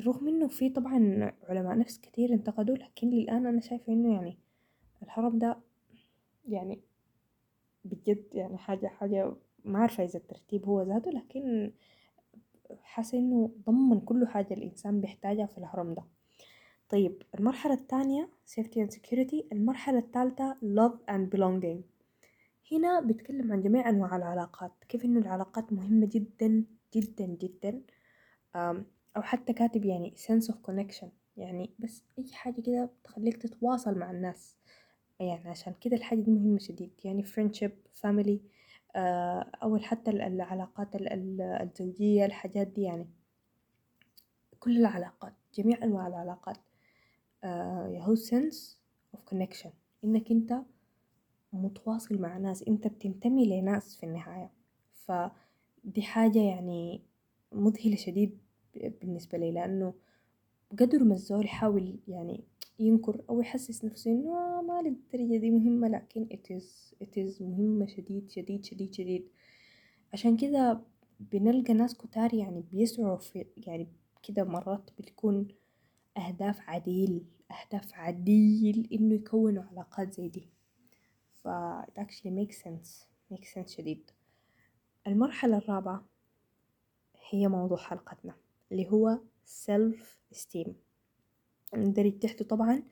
رغم 0.00 0.28
إنه 0.28 0.48
في 0.48 0.68
طبعا 0.70 1.32
علماء 1.48 1.78
نفس 1.78 1.98
كتير 1.98 2.32
انتقدوا 2.32 2.76
لكن 2.76 3.10
للآن 3.10 3.46
أنا 3.46 3.60
شايفة 3.60 3.92
إنه 3.92 4.14
يعني 4.14 4.38
الهرم 5.02 5.38
ده 5.38 5.58
يعني 6.48 6.80
بجد 7.84 8.24
يعني 8.32 8.58
حاجة 8.58 8.86
حاجة 8.86 9.34
ما 9.64 9.78
عارفة 9.78 10.04
إذا 10.04 10.18
الترتيب 10.18 10.66
هو 10.66 10.82
ذاته 10.82 11.10
لكن 11.10 11.72
حاسة 12.82 13.18
إنه 13.18 13.50
ضمن 13.66 14.00
كل 14.00 14.26
حاجة 14.26 14.54
الإنسان 14.54 15.00
بيحتاجها 15.00 15.46
في 15.46 15.58
الهرم 15.58 15.94
ده. 15.94 16.02
طيب 16.88 17.22
المرحلة 17.38 17.74
الثانية 17.74 18.28
safety 18.46 18.86
and 18.86 18.94
security. 18.94 19.44
المرحلة 19.52 19.98
الثالثة 19.98 20.54
love 20.54 21.10
and 21.10 21.36
belonging. 21.36 21.82
هنا 22.72 23.00
بيتكلم 23.00 23.52
عن 23.52 23.62
جميع 23.62 23.88
أنواع 23.88 24.16
العلاقات 24.16 24.72
كيف 24.88 25.04
إنه 25.04 25.20
العلاقات 25.20 25.72
مهمة 25.72 26.06
جدا 26.12 26.64
جدا 26.94 27.26
جدا. 27.26 27.82
أو 29.16 29.22
حتى 29.22 29.52
كاتب 29.52 29.84
يعني 29.84 30.14
sense 30.16 30.44
of 30.46 30.54
connection 30.70 31.06
يعني 31.36 31.70
بس 31.78 32.02
أي 32.18 32.32
حاجة 32.32 32.60
كده 32.60 32.90
بتخليك 33.02 33.36
تتواصل 33.36 33.98
مع 33.98 34.10
الناس. 34.10 34.56
يعني 35.20 35.48
عشان 35.48 35.74
كده 35.80 35.96
الحاجة 35.96 36.20
دي 36.20 36.30
مهمة 36.30 36.58
شديد. 36.58 36.90
يعني 37.04 37.24
friendship 37.24 37.72
family 38.02 38.38
أو 39.62 39.78
حتى 39.78 40.10
العلاقات 40.10 40.88
الزوجية 40.94 42.24
الحاجات 42.24 42.66
دي 42.66 42.82
يعني. 42.82 43.08
كل 44.60 44.76
العلاقات 44.76 45.32
جميع 45.54 45.84
أنواع 45.84 46.06
العلاقات 46.06 46.56
يهو 47.94 48.16
sense 48.16 48.76
of 49.16 49.18
connection. 49.34 49.70
إنك 50.04 50.30
أنت 50.30 50.62
متواصل 51.52 52.20
مع 52.20 52.38
ناس 52.38 52.62
أنت 52.62 52.86
بتنتمي 52.86 53.60
لناس 53.60 53.96
في 53.96 54.06
النهاية. 54.06 54.50
فدي 54.94 56.02
حاجة 56.02 56.38
يعني 56.38 57.02
مذهلة 57.52 57.96
شديد. 57.96 58.38
بالنسبة 58.74 59.38
لي 59.38 59.50
لأنه 59.52 59.94
قدر 60.80 61.04
ما 61.04 61.14
الزول 61.14 61.44
يحاول 61.44 61.98
يعني 62.08 62.44
ينكر 62.78 63.22
أو 63.30 63.40
يحسس 63.40 63.84
نفسه 63.84 64.10
إنه 64.10 64.38
آه 64.38 64.62
ما 64.62 64.82
للدرجة 64.82 65.36
دي 65.40 65.50
مهمة 65.50 65.88
لكن 65.88 66.28
it 67.02 67.16
is 67.18 67.42
مهمة 67.42 67.86
شديد 67.86 68.30
شديد 68.30 68.64
شديد 68.64 68.94
شديد. 68.94 69.28
عشان 70.12 70.36
كده 70.36 70.80
بنلقى 71.20 71.74
ناس 71.74 71.94
كتار 71.96 72.34
يعني 72.34 72.62
بيسعوا 72.72 73.16
في 73.16 73.46
يعني 73.56 73.88
كده 74.22 74.44
مرات 74.44 74.90
بتكون 74.98 75.48
أهداف 76.16 76.60
عديل 76.60 77.24
أهداف 77.50 77.94
عديل 77.94 78.88
إنه 78.92 79.14
يكونوا 79.14 79.62
علاقات 79.62 80.14
زي 80.14 80.28
دي. 80.28 80.48
ف 81.34 81.48
it 81.82 81.98
actually 82.02 82.30
makes 82.30 82.56
sense 82.56 83.06
makes 83.34 83.54
sense 83.58 83.66
شديد. 83.76 84.10
المرحلة 85.06 85.56
الرابعة 85.56 86.04
هي 87.30 87.48
موضوع 87.48 87.78
حلقتنا. 87.78 88.34
اللي 88.72 88.90
هو 88.90 89.18
self 89.46 90.02
esteem 90.34 90.70
ندرج 91.74 92.18
تحته 92.18 92.44
طبعا 92.44 92.82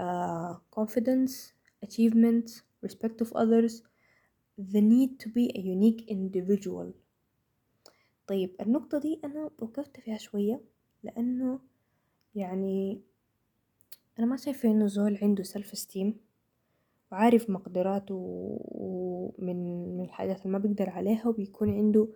uh, 0.00 0.80
confidence 0.80 1.32
achievement 1.86 2.62
respect 2.86 3.24
of 3.24 3.28
others 3.32 3.82
the 4.58 4.80
need 4.80 5.10
to 5.22 5.28
be 5.28 5.44
a 5.54 5.60
unique 5.60 6.04
individual. 6.08 6.92
طيب 8.26 8.56
النقطة 8.60 8.98
دي 8.98 9.20
أنا 9.24 9.50
وقفت 9.58 10.00
فيها 10.00 10.18
شوية 10.18 10.60
لأنه 11.02 11.60
يعني 12.34 13.00
أنا 14.18 14.26
ما 14.26 14.36
شايفة 14.36 14.70
إنه 14.70 14.86
زول 14.86 15.18
عنده 15.22 15.42
سيلف 15.42 15.72
استيم 15.72 16.16
وعارف 17.12 17.50
مقدراته 17.50 18.14
ومن 18.70 19.56
من 19.96 20.04
الحاجات 20.04 20.38
اللي 20.38 20.50
ما 20.52 20.58
بيقدر 20.58 20.90
عليها 20.90 21.28
وبيكون 21.28 21.70
عنده 21.70 22.08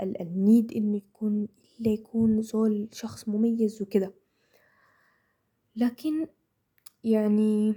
النيد 0.00 0.72
إنه 0.72 0.96
يكون 0.96 1.48
إلا 1.80 1.90
يكون 1.90 2.42
زول 2.42 2.88
شخص 2.92 3.28
مميز 3.28 3.82
وكده. 3.82 4.12
لكن 5.76 6.26
يعني 7.04 7.74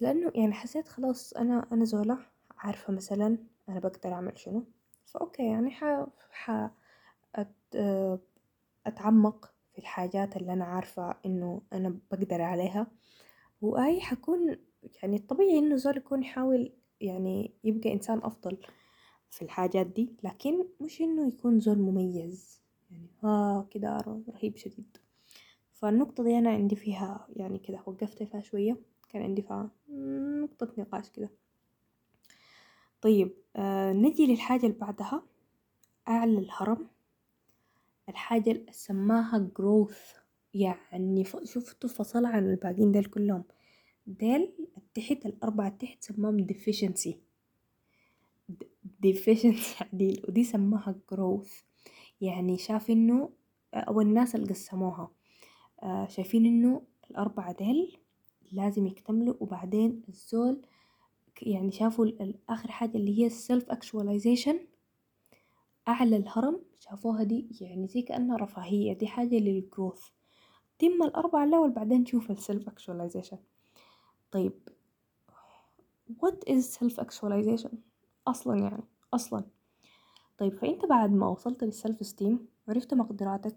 لأنه 0.00 0.32
يعني 0.34 0.52
حسيت 0.52 0.88
خلاص 0.88 1.32
أنا 1.32 1.66
أنا 1.72 1.84
زولة 1.84 2.18
عارفة 2.56 2.92
مثلا 2.92 3.38
أنا 3.68 3.80
بقدر 3.80 4.12
أعمل 4.12 4.38
شنو 4.38 4.64
فأوكي 5.06 5.46
يعني 5.46 5.70
ح, 5.70 6.06
ح... 6.30 6.70
أت... 7.34 7.76
أتعمق 8.86 9.52
في 9.72 9.78
الحاجات 9.78 10.36
اللي 10.36 10.52
أنا 10.52 10.64
عارفة 10.64 11.16
إنه 11.26 11.62
أنا 11.72 11.98
بقدر 12.10 12.42
عليها. 12.42 12.86
وأي 13.62 14.00
حكون 14.00 14.56
يعني 15.02 15.16
الطبيعي 15.16 15.58
إنه 15.58 15.76
زول 15.76 15.96
يكون 15.96 16.22
يحاول 16.22 16.72
يعني 17.00 17.54
يبقى 17.64 17.92
إنسان 17.92 18.18
أفضل 18.22 18.58
في 19.30 19.42
الحاجات 19.42 19.86
دي 19.86 20.16
لكن 20.24 20.64
مش 20.80 21.00
إنه 21.00 21.28
يكون 21.28 21.60
زول 21.60 21.78
مميز. 21.78 22.60
يعني 22.90 23.08
ها 23.22 23.66
كده 23.70 23.96
رهيب 24.28 24.56
شديد. 24.56 24.96
فالنقطة 25.72 26.24
دي 26.24 26.38
أنا 26.38 26.50
عندي 26.50 26.76
فيها 26.76 27.28
يعني 27.36 27.58
كده 27.58 27.82
وقفت 27.86 28.22
فيها 28.22 28.40
شوية 28.40 28.76
كان 29.08 29.22
عندي 29.22 29.42
فيها 29.42 29.70
نقطة 30.42 30.72
نقاش 30.78 31.10
كده. 31.10 31.30
طيب 33.00 33.32
آه 33.56 33.92
نجي 33.92 34.26
للحاجة 34.26 34.66
اللي 34.66 34.78
بعدها 34.78 35.22
أعلى 36.08 36.38
الهرم. 36.38 36.88
الحاجة 38.08 38.50
اللي 38.50 38.72
سماها 38.72 39.50
growth. 39.60 40.18
يعني 40.54 41.24
شفتوا 41.24 41.90
فصل 41.90 42.24
عن 42.24 42.50
الباقيين 42.50 42.92
ديل 42.92 43.04
كلهم. 43.04 43.44
ديل 44.06 44.54
التحت 44.76 45.26
الأربعة 45.26 45.68
تحت 45.68 46.04
سماهم 46.04 46.46
deficiency. 46.46 47.12
deficiency 49.06 49.82
عديل. 49.82 50.24
ودي 50.28 50.44
سماها 50.44 50.94
growth. 51.14 51.67
يعني 52.20 52.58
شاف 52.58 52.90
إنه 52.90 53.30
أو 53.74 54.00
الناس 54.00 54.34
اللي 54.34 54.46
قسموها. 54.46 55.10
آه 55.82 56.06
شايفين 56.08 56.46
إنه 56.46 56.82
الأربعة 57.10 57.52
ديل 57.52 57.96
لازم 58.52 58.86
يكتملوا 58.86 59.34
وبعدين 59.40 60.02
الزول 60.08 60.62
يعني 61.42 61.72
شافوا 61.72 62.06
آخر 62.48 62.70
حاجة 62.70 62.96
اللي 62.96 63.18
هي 63.24 63.30
self 63.30 63.64
actualization 63.64 64.56
أعلى 65.88 66.16
الهرم 66.16 66.60
شافوها 66.80 67.22
دي 67.22 67.48
يعني 67.60 67.88
زي 67.88 68.02
كأنها 68.02 68.36
رفاهية 68.36 68.92
دي 68.92 69.06
حاجة 69.06 69.34
للجروث 69.36 70.02
تم 70.78 71.02
الأربعة 71.02 71.44
الأول 71.44 71.70
بعدين 71.70 72.04
تشوف 72.04 72.30
السيلف 72.30 72.68
actualization 72.68 73.36
طيب 74.30 74.52
what 76.22 76.50
is 76.50 76.64
self 76.78 77.00
actualization 77.04 77.74
أصلا 78.26 78.58
يعني؟ 78.58 78.84
أصلا 79.14 79.44
طيب 80.38 80.54
فأنت 80.58 80.84
بعد 80.84 81.10
ما 81.10 81.28
وصلت 81.28 81.64
للسلف 81.64 82.02
esteem 82.02 82.34
عرفت 82.68 82.94
مقدراتك 82.94 83.56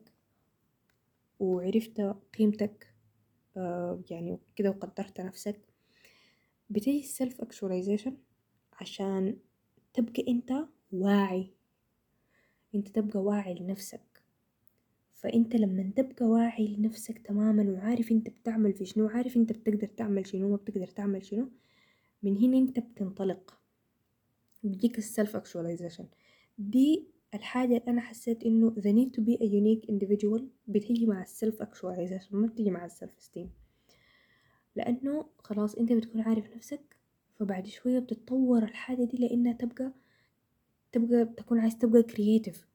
وعرفت 1.40 2.02
قيمتك 2.38 2.94
آه 3.58 4.02
يعني 4.10 4.40
كده 4.56 4.70
وقدرت 4.70 5.22
نفسك 5.22 5.60
بتيجي 6.70 7.00
السلف 7.00 7.42
actualization 7.42 8.12
عشان 8.74 9.38
تبقى 9.94 10.26
أنت 10.28 10.54
واعي. 10.92 11.52
أنت 12.76 12.88
تبقى 12.88 13.20
واعي 13.20 13.54
لنفسك. 13.54 14.24
فأنت 15.14 15.56
لما 15.56 15.92
تبقى 15.96 16.26
واعي 16.26 16.68
لنفسك 16.68 17.20
تماما 17.20 17.72
وعارف 17.72 18.12
أنت 18.12 18.30
بتعمل 18.30 18.74
في 18.74 18.86
شنو 18.86 19.06
وعارف 19.06 19.36
أنت 19.38 19.52
بتقدر 19.52 19.88
تعمل 19.88 20.28
شنو 20.28 20.48
وما 20.48 20.56
بتقدر 20.56 20.88
تعمل 20.88 21.26
شنو 21.26 21.50
من 22.24 22.38
هنا 22.38 22.58
أنت 22.58 22.80
بتنطلق. 22.80 23.58
بيجيك 24.64 24.98
السلف 24.98 25.38
actualization. 25.38 26.04
دي 26.58 27.08
الحاجة 27.34 27.78
اللي 27.78 27.88
أنا 27.88 28.02
حسيت 28.02 28.44
إنه 28.44 28.76
the 28.76 28.84
need 28.94 29.12
to 29.18 29.24
be 29.24 29.38
a 29.38 29.46
unique 29.48 29.92
individual 29.92 30.42
بتيجي 30.68 31.06
مع 31.06 31.22
السلف 31.22 31.64
actualization 31.64 32.34
ما 32.34 32.48
بتيجي 32.48 32.70
مع 32.72 32.86
السلف 32.86 33.16
esteem. 33.20 33.48
لأنه 34.76 35.26
خلاص 35.40 35.76
أنت 35.76 35.94
بتكون 35.94 36.22
عارف 36.22 36.56
نفسك 36.56 36.98
فبعد 37.36 37.68
شوية 37.68 38.00
بتتطور 38.00 38.64
الحاجة 38.64 39.04
دي 39.04 39.18
لأنها 39.18 39.54
تبقى 39.54 39.94
تبقى 40.92 41.26
تكون 41.26 41.60
عايز 41.60 41.78
تبقى 41.78 42.04
كرييتيف 42.04 42.68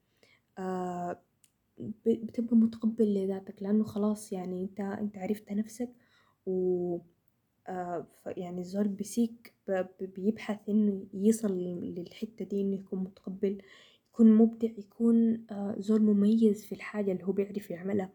آه 0.57 1.21
بتبقى 2.05 2.55
متقبل 2.55 3.13
لذاتك 3.13 3.63
لأنه 3.63 3.83
خلاص 3.83 4.31
يعني 4.33 4.63
أنت 4.63 4.79
أنت 4.79 5.17
عرفت 5.17 5.51
نفسك 5.51 5.89
و 6.45 6.97
يعني 8.27 8.59
الزول 8.61 8.87
بيسيك 8.87 9.53
بيبحث 10.01 10.59
إنه 10.69 11.05
يصل 11.13 11.57
للحتة 11.97 12.45
دي 12.45 12.61
إنه 12.61 12.75
يكون 12.75 12.99
متقبل 12.99 13.61
يكون 14.09 14.31
مبدع 14.37 14.69
يكون 14.77 15.45
آه 15.51 15.75
زول 15.79 16.01
مميز 16.01 16.65
في 16.65 16.71
الحاجة 16.75 17.11
اللي 17.11 17.23
هو 17.23 17.31
بيعرف 17.31 17.69
يعملها. 17.71 18.09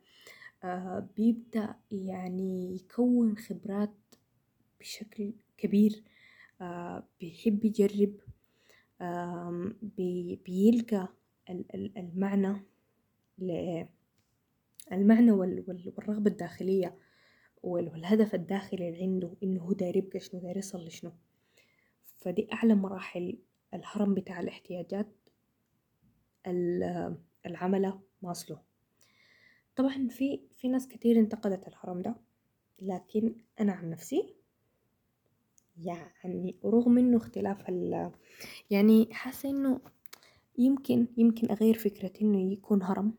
آه 0.64 1.08
بيبدأ 1.16 1.74
يعني 1.90 2.74
يكون 2.76 3.36
خبرات 3.36 3.94
بشكل 4.80 5.32
كبير. 5.58 6.02
آه 6.60 7.04
بيحب 7.20 7.64
يجرب. 7.64 8.12
آه 9.00 9.72
بي 9.82 10.40
بيلقى 10.46 11.08
المعنى 11.96 12.62
المعنى 14.92 15.30
والرغبة 15.32 16.30
الداخلية. 16.30 16.94
والهدف 17.62 18.34
الداخلي 18.34 18.88
اللي 18.88 19.02
عنده 19.02 19.34
إنه 19.42 19.60
هو 19.62 19.72
داير 19.72 19.96
يبقى 19.96 20.20
شنو 20.20 20.40
داير 20.40 20.56
يصل 20.56 20.86
لشنو 20.86 21.12
فدي 22.18 22.48
أعلى 22.52 22.74
مراحل 22.74 23.38
الهرم 23.74 24.14
بتاع 24.14 24.40
الاحتياجات 24.40 25.06
العملة 27.46 28.00
ماسلو 28.22 28.58
طبعا 29.76 30.08
في 30.08 30.40
في 30.56 30.68
ناس 30.68 30.88
كتير 30.88 31.18
انتقدت 31.18 31.68
الهرم 31.68 32.02
ده 32.02 32.14
لكن 32.82 33.34
أنا 33.60 33.72
عن 33.72 33.90
نفسي 33.90 34.34
يعني 35.78 36.56
رغم 36.64 36.98
إنه 36.98 37.16
اختلاف 37.16 37.68
ال 37.68 38.10
يعني 38.70 39.08
حاسة 39.14 39.50
إنه 39.50 39.80
يمكن 40.58 41.06
يمكن 41.16 41.50
أغير 41.50 41.74
فكرة 41.78 42.12
إنه 42.22 42.52
يكون 42.52 42.82
هرم. 42.82 43.14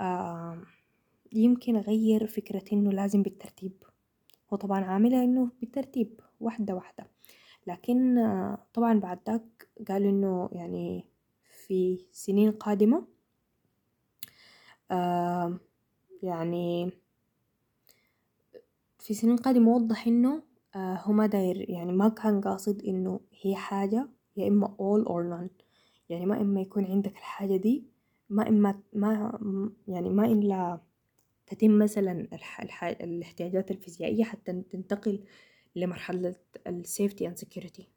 آه 0.00 0.62
يمكن 1.32 1.76
أغير 1.76 2.26
فكرة 2.26 2.64
إنه 2.72 2.90
لازم 2.92 3.22
بالترتيب. 3.22 3.72
هو 4.52 4.56
طبعا 4.56 4.84
عاملة 4.84 5.24
إنه 5.24 5.50
بالترتيب 5.60 6.20
واحدة 6.40 6.74
واحدة. 6.74 7.06
لكن 7.66 8.18
آه 8.18 8.66
طبعا 8.74 9.00
بعد 9.00 9.18
ذاك 9.26 9.68
قالوا 9.88 10.10
إنه 10.10 10.48
يعني 10.52 11.04
في 11.66 12.06
سنين 12.12 12.52
قادمة 12.52 13.06
آه 14.90 15.58
يعني 16.22 16.90
في 18.98 19.14
سنين 19.14 19.36
قادمة 19.36 19.70
وضح 19.70 20.06
إنه 20.06 20.42
آه 20.74 20.94
هو 20.94 21.12
ما 21.12 21.26
داير 21.26 21.70
يعني 21.70 21.92
ما 21.92 22.08
كان 22.08 22.40
قاصد 22.40 22.82
إنه 22.82 23.20
هي 23.42 23.56
حاجة 23.56 24.08
يا 24.36 24.48
إما 24.48 24.66
all 24.66 25.08
or 25.08 25.22
none. 25.32 25.64
يعني 26.08 26.26
ما 26.26 26.40
إما 26.40 26.60
يكون 26.60 26.84
عندك 26.84 27.12
الحاجة 27.12 27.56
دي 27.56 27.84
ما 28.30 28.48
إما 28.48 28.80
ما 28.92 29.38
يعني 29.88 30.10
ما 30.10 30.26
إلا 30.26 30.80
تتم 31.46 31.78
مثلا 31.78 32.28
الح... 32.62 32.84
الاحتياجات 32.84 33.70
الفيزيائية 33.70 34.24
حتى 34.24 34.62
تنتقل 34.62 35.24
لمرحلة 35.76 36.34
ال 36.66 36.75
safety 36.75 37.28
and 37.28 37.36
security 37.36 37.88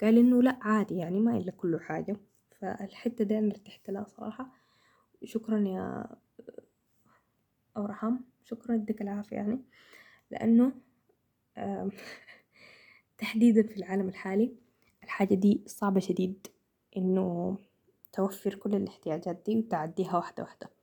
قال 0.00 0.18
إنه 0.18 0.42
لأ 0.42 0.58
عادي 0.62 0.96
يعني 0.96 1.20
ما 1.20 1.36
إلا 1.36 1.50
كله 1.52 1.78
حاجة. 1.78 2.16
فالحتة 2.60 3.24
دي 3.24 3.38
أنا 3.38 3.46
ارتحت 3.46 3.90
لها 3.90 4.04
صراحة. 4.04 4.52
شكرا 5.24 5.58
يا 5.68 6.06
أبراهام. 7.76 8.24
شكرا 8.44 8.74
يديك 8.74 9.02
العافية 9.02 9.36
يعني. 9.36 9.60
لأنه 10.30 10.72
تحديدا 13.18 13.62
في 13.62 13.76
العالم 13.76 14.08
الحالي 14.08 14.56
الحاجة 15.04 15.34
دي 15.34 15.62
صعبة 15.66 16.00
شديد 16.00 16.46
إنه 16.96 17.56
توفر 18.12 18.54
كل 18.54 18.74
الاحتياجات 18.74 19.42
دي 19.46 19.56
وتعديها 19.56 20.16
واحدة 20.16 20.42
واحدة. 20.42 20.75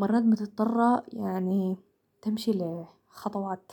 مرات 0.00 0.22
بتضطر 0.22 1.02
يعني 1.12 1.76
تمشي 2.22 2.52
لخطوات 2.52 3.72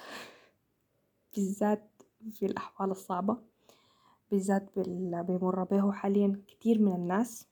بالذات 1.35 1.89
في 2.31 2.45
الأحوال 2.45 2.91
الصعبة 2.91 3.37
بالذات 4.31 4.69
باللي 4.75 5.23
بيمر 5.23 5.63
به 5.63 5.91
حاليا 5.91 6.41
كتير 6.47 6.81
من 6.81 6.95
الناس. 6.95 7.47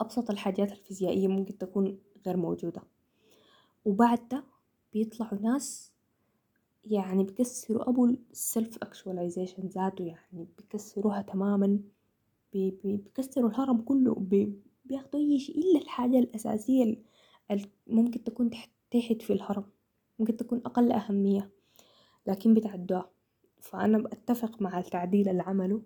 أبسط 0.00 0.30
الحاجات 0.30 0.72
الفيزيائية 0.72 1.28
ممكن 1.28 1.58
تكون 1.58 1.98
غير 2.26 2.36
موجودة. 2.36 2.82
وبعد 3.84 4.28
ده 4.28 4.44
بيطلعوا 4.92 5.40
ناس 5.42 5.92
يعني 6.84 7.24
بيكسروا 7.24 7.88
أبو 7.88 8.06
ال 8.06 8.20
self 8.20 8.78
actualization 8.82 9.66
ذاته 9.66 10.04
يعني 10.04 10.46
بيكسروها 10.58 11.22
تماما 11.22 11.78
بي 12.52 12.70
بيكسروا 12.84 13.50
الهرم 13.50 13.80
كله 13.80 14.14
بي 14.14 14.52
بياخدوا 14.84 15.20
أي 15.20 15.38
شيء 15.38 15.58
إلا 15.58 15.82
الحاجة 15.82 16.18
الأساسية 16.18 16.82
اللي 16.84 16.98
ممكن 17.86 18.24
تكون 18.24 18.50
تحت 18.50 18.70
في 19.22 19.32
الهرم 19.32 19.64
ممكن 20.18 20.36
تكون 20.36 20.62
أقل 20.66 20.92
أهمية 20.92 21.50
لكن 22.26 22.54
بتعدوها 22.54 23.10
فأنا 23.60 23.98
بأتفق 23.98 24.62
مع 24.62 24.78
التعديل 24.78 25.28
اللي 25.28 25.42
عمله 25.42 25.82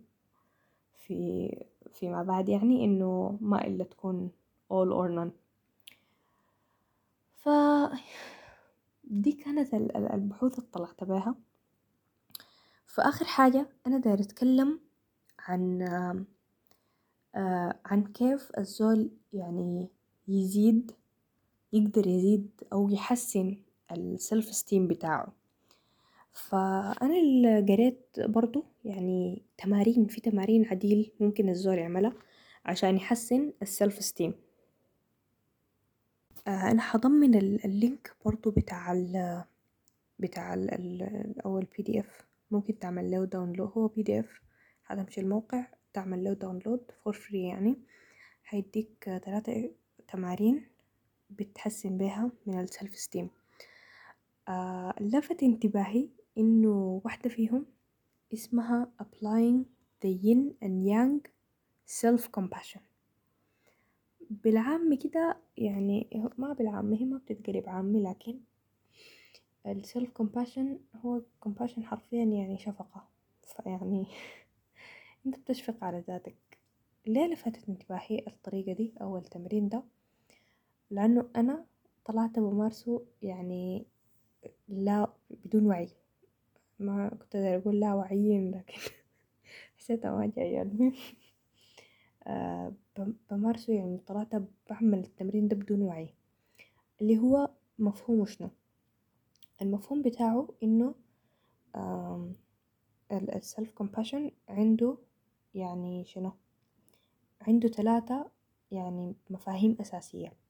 في 0.95 1.49
فيما 1.93 2.23
بعد 2.23 2.49
يعني 2.49 2.85
إنه 2.85 3.39
ما 3.41 3.67
إلا 3.67 3.85
تكون 3.85 4.31
all 4.73 4.89
or 4.89 5.11
none. 5.19 5.33
ف 7.35 7.49
دي 9.05 9.33
كانت 9.33 9.75
البحوث 9.75 10.59
اللي 10.59 10.71
طلعت 10.73 11.05
بها 11.05 11.35
فآخر 12.87 13.25
حاجة 13.25 13.69
أنا 13.87 13.99
داير 13.99 14.21
أتكلم 14.21 14.81
عن 15.39 15.83
آه 17.35 17.81
عن 17.85 18.05
كيف 18.05 18.51
الزول 18.59 19.11
يعني 19.33 19.91
يزيد 20.29 20.93
يقدر 21.73 22.07
يزيد 22.07 22.51
أو 22.73 22.89
يحسن 22.91 23.57
السلف 23.93 24.45
ستيم 24.55 24.89
بتاعه. 24.89 25.33
فأنا 26.33 27.17
اللي 27.21 27.61
قريت 27.75 28.07
برضو 28.19 28.65
يعني 28.85 29.43
تمارين 29.59 30.07
في 30.07 30.21
تمارين 30.21 30.67
عديل 30.67 31.13
ممكن 31.21 31.49
الزول 31.49 31.79
يعملها 31.79 32.13
عشان 32.65 32.97
يحسن 32.97 33.53
ال 33.63 34.03
self-esteem 34.05 34.35
آه 36.47 36.71
أنا 36.71 36.83
حضمن 36.83 37.35
ال 37.65 37.75
link 37.75 38.17
برضو 38.25 38.51
بتاع 38.51 38.93
ال 38.93 39.45
بتاع 40.19 40.55
ال 40.55 41.41
أو 41.45 41.59
ال 41.59 41.83
PDF 41.83 42.25
ممكن 42.51 42.79
تعمل 42.79 43.11
له 43.11 43.25
download 43.25 43.71
هو 43.77 43.89
PDF 43.89 44.41
هتمشي 44.87 45.21
الموقع. 45.21 45.67
تعمل 45.93 46.25
له 46.25 46.33
download 46.33 46.91
for 47.05 47.13
free 47.13 47.43
يعني. 47.49 47.77
هيديك 48.49 49.05
ثلاثة 49.25 49.71
تمارين. 50.09 50.72
بتحسن 51.39 51.99
بيها 51.99 52.31
من 52.47 52.61
ال 52.61 52.97
self-esteem 52.97 53.31
آه 54.49 54.95
لفت 55.01 55.43
انتباهي 55.43 56.09
إنه 56.39 57.01
واحدة 57.05 57.31
فيهم 57.31 57.67
اسمها 58.35 58.91
applying 59.03 59.65
the 60.05 60.11
yin 60.25 60.55
and 60.65 60.87
yang 60.89 61.31
self 61.87 62.29
compassion 62.41 62.81
بالعامي 64.31 64.97
كده 64.97 65.37
يعني 65.57 66.09
ما 66.39 66.53
بالعامي 66.53 67.01
هي 67.01 67.05
ما 67.05 67.19
بتتقرب 67.19 67.69
عامي 67.69 68.03
لكن 68.03 68.41
ال 69.67 69.76
self 69.76 70.11
compassion 70.11 70.79
هو 71.05 71.23
compassion 71.41 71.85
حرفيا 71.85 72.25
يعني 72.25 72.59
شفقة. 72.59 73.09
فيعني 73.43 74.07
أنت 75.27 75.39
بتشفق 75.39 75.85
على 75.85 76.05
ذاتك. 76.09 76.37
ليه 77.07 77.27
لفتت 77.27 77.69
انتباهي 77.69 78.25
الطريقة 78.27 78.73
دي 78.73 78.93
أو 79.01 79.17
التمرين 79.19 79.69
ده؟ 79.69 79.83
لأنه 80.93 81.29
أنا 81.37 81.65
طلعت 82.05 82.39
بمارسه 82.39 83.03
يعني 83.23 83.87
لا 84.69 85.13
بدون 85.31 85.67
وعي. 85.67 85.89
ما 86.79 87.09
كنت 87.09 87.37
أقول 87.37 87.81
لا 87.81 87.95
وعيين 87.95 88.51
لكن 88.51 88.79
ما 90.05 90.33
جاية 90.37 90.63
المهم 90.63 90.93
آه 92.27 92.73
بمارسه 93.31 93.73
يعني 93.73 93.99
طلعت 94.07 94.29
بعمل 94.71 94.99
التمرين 94.99 95.49
ده 95.49 95.57
بدون 95.57 95.83
وعي. 95.83 96.15
اللي 97.01 97.19
هو 97.19 97.51
مفهومه 97.79 98.27
شنو؟ 98.27 98.51
المفهوم 99.63 100.03
بتاعه 100.03 100.49
إنه 100.63 100.95
السلف 103.13 103.71
كومباشن 103.71 104.31
عنده 104.49 104.97
يعني 105.55 106.05
شنو؟ 106.05 106.33
عنده 107.41 107.69
ثلاثة 107.69 108.31
يعني 108.71 109.15
مفاهيم 109.31 109.77
أساسية. 109.81 110.42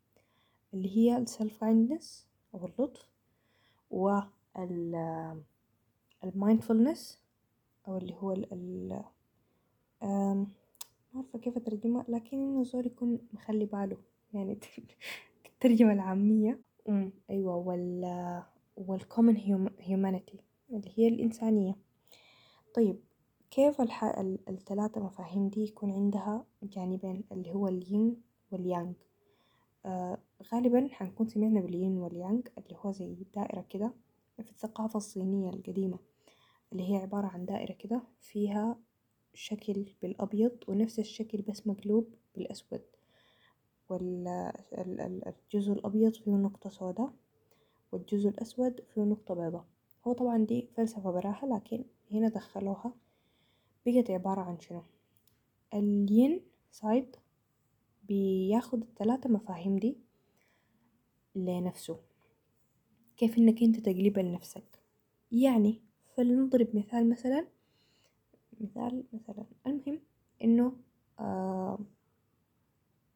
اللي 0.75 0.97
هي 0.97 1.17
ال 1.17 1.25
self 1.25 1.61
kindness 1.61 2.27
أو 2.55 2.67
اللطف 2.67 3.09
وال 3.91 5.43
ال 6.25 6.32
mindfulness 6.32 7.19
أو 7.89 7.97
اللي 7.97 8.15
هو 8.15 8.33
ال 8.33 8.53
ال 8.53 9.03
ما 10.03 10.47
عارفة 11.15 11.39
كيف 11.39 11.57
أترجمها 11.57 12.05
لكن 12.09 12.37
إنه 12.37 12.65
زول 12.65 12.87
يكون 12.87 13.19
مخلي 13.33 13.65
باله 13.65 13.97
يعني 14.33 14.59
الترجمة 15.47 15.93
العامية. 15.93 16.61
أم 16.89 17.13
أيوة 17.31 17.57
وال 17.57 18.43
وال 18.81 18.95
common 18.95 19.37
humanity 19.81 20.37
اللي 20.73 20.93
هي 20.97 21.09
الإنسانية. 21.09 21.77
طيب 22.75 23.01
كيف 23.51 23.81
الح... 23.81 24.05
الثلاثة 24.49 25.01
مفاهيم 25.01 25.49
دي 25.49 25.61
يكون 25.61 25.91
عندها 25.91 26.47
جانبين 26.63 27.25
اللي 27.33 27.53
هو 27.55 27.69
الين 27.69 28.23
واليانج 28.51 28.95
آه 29.87 30.19
غالبا 30.53 30.89
حنكون 30.93 31.29
سمعنا 31.29 31.61
بالين 31.61 31.97
واليانج 31.99 32.49
اللي 32.59 32.77
هو 32.81 32.93
زي 32.93 33.17
دائرة 33.35 33.65
كده 33.71 33.93
في 34.43 34.51
الثقافة 34.51 34.97
الصينية 34.97 35.51
القديمة 35.51 35.99
اللي 36.73 36.93
هي 36.93 36.97
عبارة 36.97 37.27
عن 37.27 37.45
دائرة 37.47 37.73
كده 37.73 38.03
فيها 38.21 38.79
شكل 39.35 39.87
بالأبيض 40.03 40.53
ونفس 40.69 40.99
الشكل 40.99 41.43
بس 41.43 41.67
مقلوب 41.67 42.15
بالأسود. 42.35 42.83
والجزء 43.89 45.73
الأبيض 45.73 46.15
فيه 46.15 46.31
نقطة 46.33 46.71
سوداء 46.71 47.13
والجزء 47.93 48.29
الأسود 48.29 48.81
فيه 48.95 49.03
نقطة 49.03 49.35
بيضاء. 49.35 49.65
هو 50.07 50.13
طبعا 50.13 50.39
دي 50.45 50.69
فلسفة 50.77 51.11
براحة 51.11 51.47
لكن 51.49 51.85
هنا 52.11 52.29
دخلوها 52.29 52.95
بقت 53.87 54.11
عبارة 54.11 54.41
عن 54.41 54.61
شنو؟ 54.61 54.83
الين 55.75 56.41
سايد 56.71 57.17
بياخد 58.03 58.83
الثلاثة 58.83 59.31
مفاهيم 59.31 59.77
دي 59.77 59.97
لنفسه. 61.37 62.01
كيف 63.17 63.39
إنك 63.39 63.63
أنت 63.63 63.81
تقلبها 63.81 64.23
لنفسك. 64.23 64.83
يعني 65.33 65.81
فلنضرب 66.17 66.77
مثال 66.77 67.11
مثلا 67.11 67.47
مثال 68.61 69.05
مثلا. 69.13 69.45
المهم 69.67 70.01
إنه 70.45 70.73
آه 71.19 71.79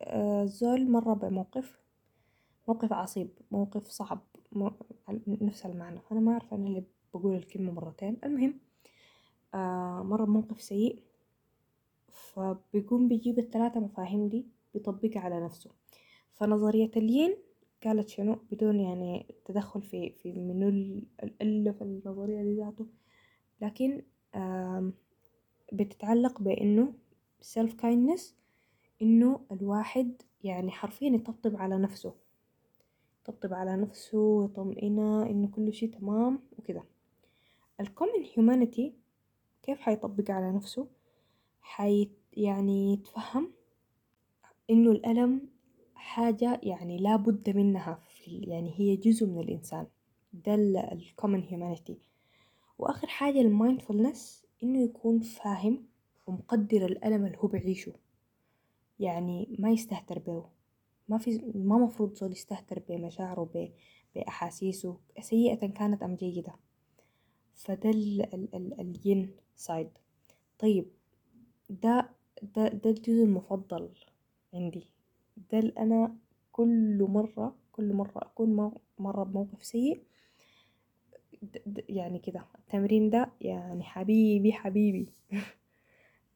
آه 0.03 0.44
زول 0.44 0.90
مرة 0.90 1.14
بموقف 1.14 1.81
موقف 2.68 2.92
عصيب 2.92 3.29
موقف 3.51 3.88
صعب. 3.88 4.20
نفس 5.27 5.66
المعنى. 5.66 6.01
أنا 6.12 6.20
ما 6.20 6.33
أعرف 6.33 6.55
أنا 6.55 6.66
اللي 6.66 6.85
بقول 7.14 7.37
الكلمة 7.37 7.72
مرتين. 7.72 8.16
المهم 8.25 8.61
آه 9.55 10.03
مرة 10.03 10.25
بموقف 10.25 10.62
سيء 10.62 11.03
فبيقوم 12.12 13.09
بيجيب 13.09 13.38
الثلاثة 13.38 13.81
مفاهيم 13.81 14.29
دي 14.29 14.46
بيطبقها 14.77 15.21
على 15.21 15.41
نفسه. 15.41 15.71
فنظرية 16.35 16.91
الين 16.97 17.37
قالت 17.85 18.09
شنو؟ 18.09 18.39
بدون 18.51 18.81
يعني 18.81 19.35
تدخل 19.45 19.83
في 19.83 20.11
في 20.11 20.33
منو 20.33 20.69
الألف 21.23 21.83
النظرية 21.83 22.43
دي 22.43 22.57
ذاته. 22.57 22.87
لكن 23.61 24.03
بتتعلق 25.73 26.41
بإنه 26.41 26.93
self 27.43 27.71
kindness 27.83 28.23
إنه 29.03 29.41
الواحد 29.53 30.23
يعني 30.45 30.71
حرفيا 30.71 31.09
يطبطب 31.09 31.57
على 31.57 31.79
نفسه. 31.79 32.15
يطبطب 33.23 33.55
على 33.55 33.77
نفسه 33.77 34.19
ويطمئنه 34.19 35.23
إنه 35.23 35.49
كل 35.49 35.73
شي 35.75 35.87
تمام 35.87 36.39
وكده. 36.59 36.85
ال 37.81 37.87
common 37.87 38.25
humanity 38.37 38.95
كيف 39.62 39.81
حيطبق 39.81 40.31
على 40.31 40.53
نفسه؟ 40.53 40.89
حي 41.61 42.11
يعني 42.33 42.93
يتفهم 42.93 43.53
إنه 44.70 44.90
الألم 44.90 45.48
حاجة 45.94 46.61
يعني 46.62 46.98
لا 46.98 47.16
بد 47.16 47.57
منها 47.57 48.00
في 48.09 48.37
يعني 48.37 48.74
هي 48.76 48.96
جزء 48.96 49.26
من 49.26 49.40
الإنسان. 49.40 49.87
ده 50.33 50.55
ال 50.92 51.00
common 51.00 51.42
humanity 51.42 51.99
وآخر 52.79 53.07
حاجة 53.07 53.40
ال 53.40 53.49
mindfulness 53.49 54.47
إنه 54.62 54.83
يكون 54.85 55.20
فاهم 55.20 55.87
ومقدر 56.26 56.85
الألم 56.87 57.26
اللي 57.26 57.38
هو 57.38 57.48
بعيشه. 57.48 57.92
يعني 59.00 59.57
ما 59.59 59.70
يستهتر 59.70 60.18
بيه 60.18 60.44
ما 61.09 61.18
في 61.18 61.52
ما 61.55 61.79
مفروض 61.79 62.14
زول 62.14 62.33
يستهتر 62.33 62.83
بمشاعره 62.88 63.72
بأحاسيسه 64.14 64.96
سيئة 65.20 65.66
كانت 65.66 66.02
أم 66.02 66.14
جيدة. 66.14 66.55
فده 67.55 67.90
ال 67.90 68.35
ال 68.35 68.55
ال 68.55 68.81
الين 68.81 69.31
سايد 69.57 69.88
طيب 70.59 70.87
ده 71.70 72.11
ده 72.42 72.68
ده 72.68 72.90
الجزء 72.90 73.22
المفضل 73.24 73.88
عندي. 74.55 74.87
ده 75.53 75.59
اللي 75.59 75.73
أنا 75.79 76.17
كل 76.53 77.07
مرة 77.09 77.57
كل 77.73 77.93
مرة 77.93 78.19
أكون 78.23 78.73
مرة 78.99 79.25
بموقف 79.25 79.65
سيء 79.65 80.03
يعني 81.89 82.19
كده 82.19 82.45
التمرين 82.59 83.11
ده 83.11 83.33
يعني 83.41 83.83
حبيبي 83.85 84.53
حبيبي. 84.53 85.13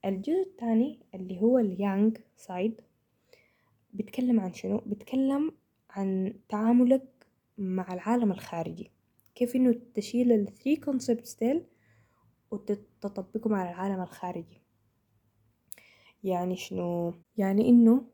الجزء 0.05 0.43
الثاني 0.43 1.01
اللي 1.15 1.41
هو 1.41 1.59
ال 1.59 1.71
yang 1.71 2.19
side 2.37 2.81
بيتكلم 3.93 4.41
عن 4.41 4.53
شنو؟ 4.53 4.79
بيتكلم 4.87 5.53
عن 5.91 6.35
تعاملك 6.49 7.27
مع 7.59 7.95
العالم 7.95 8.33
الخارجي. 8.33 8.91
كيف 9.35 9.57
إنه 9.57 9.81
تشيل 9.95 10.33
ال 10.33 10.40
three 10.40 10.77
concepts 10.77 11.35
ديل 11.35 11.65
وتطبقهم 12.51 13.55
على 13.55 13.71
العالم 13.71 14.03
الخارجي. 14.03 14.60
يعني 16.25 16.57
شنو؟ 16.57 17.15
يعني 17.37 17.69
إنه 17.69 18.05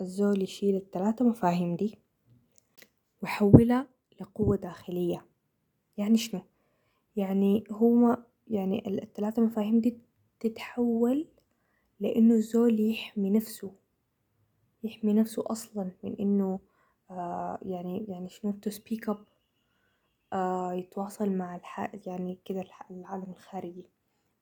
الزول 0.00 0.42
يشيل 0.42 0.76
الثلاثة 0.76 1.24
مفاهيم 1.24 1.76
دي 1.76 1.98
ويحولها 3.22 3.88
لقوة 4.20 4.56
داخلية. 4.56 5.26
يعني 5.96 6.18
شنو؟ 6.18 6.40
يعني 7.16 7.64
هو 7.70 8.18
يعني 8.48 9.02
الثلاثة 9.02 9.42
مفاهيم 9.42 9.80
دي 9.80 9.98
تتحول 10.40 11.26
لإنه 12.00 12.34
الزول 12.34 12.80
يحمي 12.80 13.30
نفسه 13.30 13.72
يحمي 14.82 15.12
نفسه 15.12 15.44
أصلا 15.46 15.90
من 16.02 16.16
إنه 16.20 16.60
آه 17.10 17.58
يعني 17.62 18.04
يعني 18.08 18.28
شنو؟ 18.28 18.54
speak 18.68 19.14
up 19.14 19.18
آه 20.32 20.74
يتواصل 20.74 21.30
مع 21.30 21.56
الح 21.56 21.94
يعني 22.06 22.38
كده 22.44 22.64
العالم 22.90 23.30
الخارجي. 23.30 23.84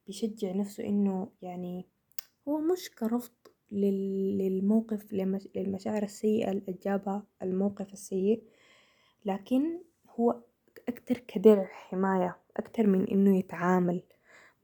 بيشجع 0.07 0.53
نفسه 0.53 0.85
إنه 0.85 1.29
يعني 1.43 1.87
هو 2.49 2.61
مش 2.61 2.91
كرفض 2.91 3.33
للموقف 3.73 5.13
للمشاعر 5.57 6.03
السيئة 6.03 6.51
اللي 6.51 6.79
جابها 6.85 7.23
الموقف 7.43 7.93
السيء 7.93 8.43
لكن 9.25 9.81
هو 10.11 10.41
أكتر 10.89 11.19
كدرع 11.19 11.67
حماية 11.67 12.37
أكتر 12.57 12.87
من 12.87 13.09
إنه 13.09 13.39
يتعامل 13.39 14.03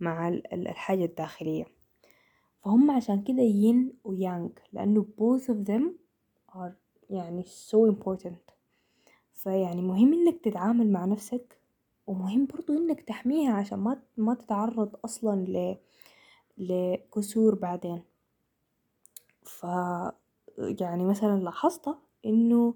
مع 0.01 0.29
الحاجة 0.29 1.05
الداخلية. 1.05 1.64
فهم 2.64 2.91
عشان 2.91 3.23
كده 3.23 3.43
ين 3.43 3.93
ويانج 4.05 4.51
لأنه 4.73 5.07
both 5.19 5.43
of 5.43 5.69
them 5.69 5.83
are 6.55 6.73
يعني 7.11 7.45
so 7.45 7.93
important. 7.93 8.53
فيعني 9.35 9.83
مهم 9.83 10.12
إنك 10.12 10.41
تتعامل 10.45 10.93
مع 10.93 11.05
نفسك 11.05 11.59
ومهم 12.07 12.47
برضو 12.47 12.73
إنك 12.73 13.01
تحميها 13.01 13.53
عشان 13.53 13.97
ما 14.17 14.35
تتعرض 14.35 14.97
أصلا 15.05 15.45
ل 15.45 15.77
لكسور 16.59 17.55
بعدين. 17.55 18.03
ف 19.44 19.66
يعني 20.59 21.05
مثلا 21.05 21.40
لاحظت 21.40 21.99
إنه 22.27 22.75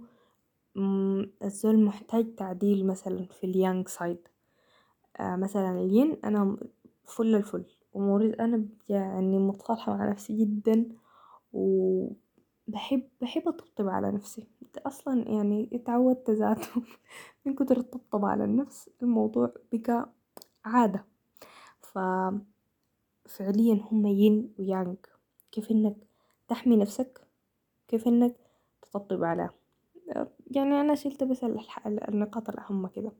الزول 1.44 1.84
محتاج 1.84 2.34
تعديل 2.34 2.86
مثلا 2.86 3.26
في 3.26 3.44
ال 3.44 3.53
yang 3.53 3.88
side. 3.88 4.28
آه 5.20 5.36
مثلا 5.36 5.70
الين 5.80 6.16
أنا 6.24 6.56
فل 7.04 7.34
الفل 7.34 7.64
وموريد 7.94 8.34
أنا 8.40 8.66
يعني 8.88 9.38
متصالحة 9.38 9.96
مع 9.96 10.10
نفسي 10.10 10.36
جدا 10.36 10.86
وبحب 11.52 13.08
بحب 13.20 13.48
أطبطب 13.48 13.88
على 13.88 14.10
نفسي. 14.12 14.46
أصلا 14.86 15.28
يعني 15.28 15.70
اتعودت 15.72 16.30
ذاته 16.30 16.82
من 17.46 17.54
كتر 17.54 17.76
الطبطبة 17.78 18.28
على 18.28 18.44
النفس 18.44 18.90
الموضوع 19.02 19.54
بقى 19.72 20.12
عادة. 20.64 21.04
ف 21.82 21.98
فعليا 23.36 23.80
هم 23.90 24.06
ين 24.06 24.54
ويانج 24.58 24.96
كيف 25.52 25.70
إنك 25.70 25.96
تحمي 26.48 26.76
نفسك؟ 26.76 27.20
كيف 27.88 28.08
إنك 28.08 28.36
تطبطب 28.82 29.24
على؟ 29.24 29.50
يعني 30.50 30.80
أنا 30.80 30.94
شلت 30.94 31.24
بس 31.24 31.44
النقاط 31.86 32.48
الاهم 32.48 32.86
كده. 32.86 33.12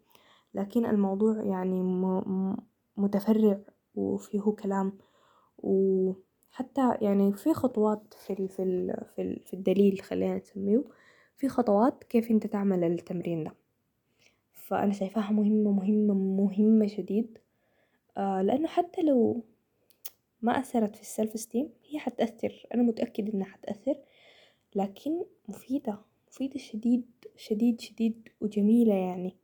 لكن 0.55 0.87
الموضوع 0.87 1.43
يعني 1.43 1.83
متفرع 2.97 3.61
وفيه 3.95 4.41
كلام 4.63 4.99
وحتى 5.59 6.95
يعني 7.01 7.33
في 7.33 7.55
خطوات 7.55 8.15
في 8.15 8.33
ال 8.33 8.49
في 8.49 8.63
ال 8.63 9.05
في, 9.17 9.41
في 9.47 9.55
الدليل 9.55 10.01
خلينا 10.01 10.37
نسميه. 10.37 10.85
في 11.37 11.49
خطوات 11.49 12.05
كيف 12.05 12.31
إنت 12.31 12.47
تعمل 12.47 12.85
التمرين 12.85 13.45
ده. 13.45 13.53
فأنا 14.53 14.93
شايفاها 14.93 15.33
مهمة 15.33 15.71
مهمة 15.73 16.15
مهمة 16.15 16.87
شديد. 16.87 17.39
آه 18.17 18.43
لأنه 18.43 18.69
حتى 18.69 19.03
لو 19.03 19.45
ما 20.43 20.61
أثرت 20.61 20.97
في 20.97 21.03
السلف 21.03 21.41
ستيم 21.41 21.71
هي 21.89 21.99
حتأثر 21.99 22.67
أنا 22.75 22.83
متأكد 22.83 23.35
إنها 23.35 23.47
حتأثر 23.47 23.97
لكن 24.75 25.25
مفيدة 25.49 25.99
مفيدة 26.29 26.59
شديد 26.59 27.11
شديد 27.37 27.81
شديد 27.81 28.29
وجميلة 28.41 28.95
يعني. 28.95 29.37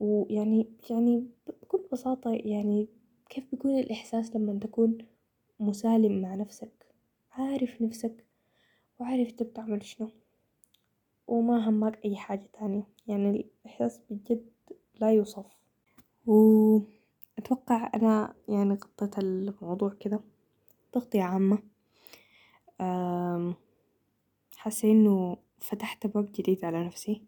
ويعني 0.00 0.66
يعني 0.90 1.26
بكل 1.62 1.84
بساطة 1.92 2.32
يعني 2.34 2.88
كيف 3.30 3.44
بيكون 3.52 3.78
الإحساس 3.78 4.36
لما 4.36 4.58
تكون 4.58 4.98
مسالم 5.60 6.22
مع 6.22 6.34
نفسك؟ 6.34 6.86
عارف 7.32 7.82
نفسك 7.82 8.24
وعارف 8.98 9.28
أنت 9.30 9.42
بتعمل 9.42 9.84
شنو. 9.84 10.08
وما 11.28 11.68
همك 11.68 12.04
أي 12.04 12.16
حاجة 12.16 12.48
تانية 12.52 12.86
يعني 13.06 13.30
الإحساس 13.64 14.00
بجد 14.10 14.46
لا 15.00 15.10
يوصف. 15.12 15.46
وأتوقع 17.38 17.90
أنا 17.94 18.34
يعني 18.48 18.74
غطيت 18.74 19.18
الموضوع 19.18 19.94
كده. 20.00 20.20
تغطية 20.92 21.22
عامة. 21.22 21.58
حاسة 24.56 24.90
إنه 24.90 25.36
فتحت 25.60 26.06
باب 26.06 26.32
جديد 26.32 26.64
على 26.64 26.86
نفسي. 26.86 27.22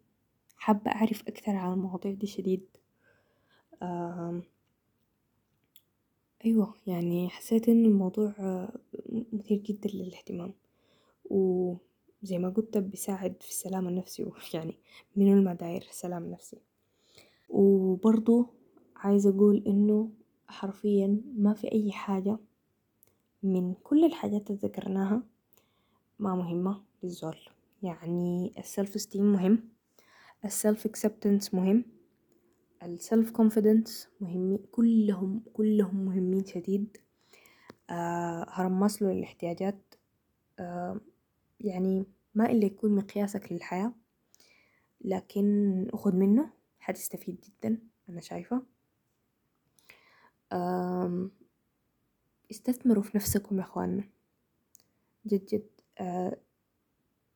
حابة 0.57 0.91
أعرف 0.91 1.27
أكثر 1.27 1.55
عن 1.55 1.73
المواضيع 1.73 2.11
دي 2.11 2.27
شديد. 2.27 2.67
أيوة 6.45 6.73
يعني 6.87 7.29
حسيت 7.29 7.69
إن 7.69 7.85
الموضوع 7.85 8.33
مثير 9.33 9.57
جدا 9.57 9.89
للاهتمام. 9.93 10.53
وزي 11.25 12.37
ما 12.37 12.49
قلت 12.49 12.77
بيساعد 12.77 13.35
في 13.41 13.49
السلام 13.49 13.87
النفسي 13.87 14.31
يعني 14.53 14.77
منو 15.15 15.33
المداير 15.33 15.81
السلام 15.89 16.23
النفسي. 16.23 16.57
وبرضو 17.49 18.45
عايزة 18.99 19.29
أقول 19.29 19.63
إنه 19.67 20.11
حرفيا 20.47 21.21
ما 21.37 21.53
في 21.53 21.71
أي 21.71 21.91
حاجة 21.91 22.37
من 23.43 23.73
كل 23.73 24.05
الحاجات 24.05 24.49
اللي 24.49 24.59
ذكرناها 24.63 25.23
ما 26.19 26.35
مهمة 26.35 26.81
للزول. 27.03 27.37
يعني 27.83 28.53
ال 28.57 28.95
self-esteem 28.95 29.33
مهم 29.33 29.69
ال 30.45 30.53
self 30.53 30.85
acceptance 30.85 31.53
مهم 31.53 31.85
ال 32.83 32.93
self 32.93 33.31
confidence 33.31 34.07
مهمين 34.21 34.57
كلهم 34.71 35.43
كلهم 35.53 36.05
مهمين 36.05 36.45
شديد. 36.45 36.97
آه 37.89 38.45
هرم 38.49 39.01
ماسلو 39.01 39.11
الاحتياجات 39.11 39.95
آه 40.59 40.99
يعني 41.59 42.05
ما 42.35 42.51
إلا 42.51 42.65
يكون 42.65 42.95
مقياسك 42.95 43.51
للحياة 43.51 43.93
لكن 45.01 45.87
أخذ 45.93 46.15
منه 46.15 46.49
حتستفيد 46.79 47.37
جدا 47.41 47.79
أنا 48.09 48.21
شايفة. 48.21 48.78
استثمروا 52.51 53.03
في 53.03 53.17
نفسكم 53.17 53.57
يا 53.57 53.63
أخواننا. 53.63 54.03
جد 55.25 55.45
جد. 55.45 55.69
آه 55.97 56.37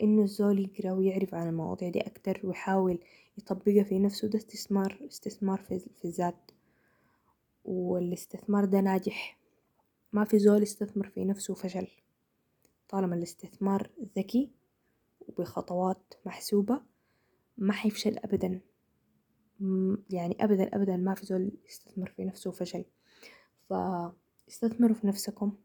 إنه 0.01 0.23
الزول 0.23 0.59
يقرأ 0.59 0.91
ويعرف 0.91 1.33
عن 1.35 1.47
المواضيع 1.49 1.89
دي 1.89 2.01
أكتر 2.01 2.41
ويحاول 2.43 2.99
يطبقها 3.37 3.83
في 3.83 3.99
نفسه 3.99 4.27
ده 4.27 4.37
استثمار 4.39 4.99
استثمار 5.07 5.57
في, 5.61 6.05
الذات. 6.05 6.51
والاستثمار 7.65 8.65
ده 8.65 8.81
ناجح. 8.81 9.39
ما 10.13 10.25
في 10.25 10.39
زول 10.39 10.61
يستثمر 10.63 11.07
في 11.09 11.25
نفسه 11.25 11.51
وفشل 11.51 11.87
طالما 12.89 13.15
الاستثمار 13.15 13.89
ذكي 14.17 14.51
وبخطوات 15.27 16.13
محسوبة 16.25 16.81
ما 17.57 17.73
حيفشل 17.73 18.17
أبدا. 18.17 18.61
يعني 20.09 20.37
أبدا 20.43 20.75
أبدا 20.75 20.97
ما 20.97 21.13
في 21.15 21.25
زول 21.25 21.51
يستثمر 21.69 22.09
في 22.09 22.25
نفسه 22.25 22.49
وفشل 22.49 22.85
فاستثمروا 23.69 24.95
في 24.95 25.07
نفسكم. 25.07 25.57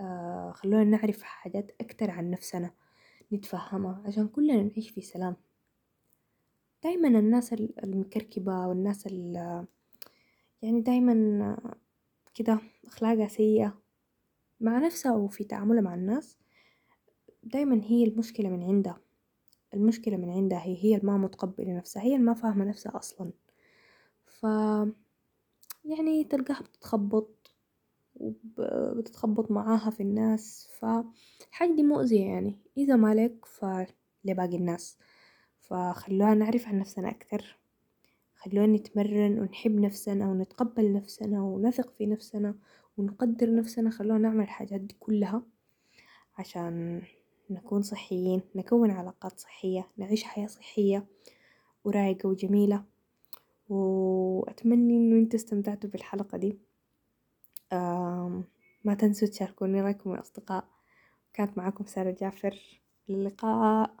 آه 0.00 0.52
خلونا 0.52 0.84
نعرف 0.84 1.22
حاجات 1.22 1.70
أكتر 1.80 2.10
عن 2.10 2.30
نفسنا 2.30 2.70
نتفهمها 3.32 4.02
عشان 4.06 4.28
كلنا 4.28 4.62
نعيش 4.62 4.90
في 4.90 5.00
سلام. 5.00 5.36
دايما 6.84 7.08
الناس 7.08 7.52
المكركبة 7.52 8.66
والناس 8.66 9.06
يعني 10.62 10.80
دايما 10.80 11.56
كده 12.34 12.60
أخلاقها 12.86 13.28
سيئة 13.28 13.82
مع 14.60 14.78
نفسها 14.78 15.12
وفي 15.12 15.44
تعاملها 15.44 15.80
مع 15.82 15.94
الناس 15.94 16.38
دايما 17.42 17.80
هي 17.84 18.04
المشكلة 18.04 18.48
من 18.48 18.62
عندها. 18.62 19.00
المشكلة 19.74 20.16
من 20.16 20.30
عندها 20.30 20.58
هي 20.62 20.84
هي 20.84 20.96
الما 20.96 21.18
متقبلة 21.18 21.76
نفسها 21.76 22.02
هي 22.02 22.16
الما 22.16 22.34
فاهمة 22.34 22.64
نفسها 22.64 22.96
أصلا. 22.96 23.32
ف 24.26 24.46
يعني 25.84 26.24
تلقاها 26.24 26.62
بتتخبط 26.62 27.54
وبتتخبط 28.58 29.50
معاها 29.50 29.90
في 29.90 30.02
الناس 30.02 30.68
فحاجة 30.78 31.74
دي 31.76 31.82
مؤذية 31.82 32.26
يعني. 32.26 32.58
إذا 32.76 32.96
ما 32.96 33.14
لك 33.14 33.44
فلباقي 33.44 34.56
الناس. 34.56 34.98
فخلونا 35.58 36.34
نعرف 36.34 36.68
عن 36.68 36.78
نفسنا 36.78 37.10
أكتر. 37.10 37.58
خلونا 38.34 38.76
نتمرن 38.76 39.38
ونحب 39.40 39.80
نفسنا 39.80 40.30
ونتقبل 40.30 40.92
نفسنا 40.92 41.42
ونثق 41.42 41.90
في 41.90 42.06
نفسنا 42.06 42.54
ونقدر 42.96 43.54
نفسنا. 43.54 43.90
خلونا 43.90 44.18
نعمل 44.18 44.44
الحاجات 44.44 44.80
دي 44.80 44.96
كلها 45.00 45.42
عشان 46.38 47.02
نكون 47.50 47.82
صحيين 47.82 48.42
نكون 48.54 48.90
علاقات 48.90 49.40
صحية 49.40 49.88
نعيش 49.96 50.24
حياة 50.24 50.46
صحية 50.46 51.06
ورايقة 51.84 52.28
وجميلة 52.28 52.84
وأتمنى 53.70 54.96
إنه 54.96 55.16
أنتوا 55.16 55.38
استمتعتوا 55.38 55.90
بالحلقة 55.90 56.38
دي. 56.38 56.58
ما 58.84 58.94
تنسوا 58.98 59.28
تشاركوني 59.28 59.80
رأيكم 59.80 60.12
الأصدقاء 60.14 60.64
كانت 61.34 61.58
معاكم 61.58 61.84
سارة 61.84 62.10
جعفر. 62.10 62.80
للقاء 63.08 63.94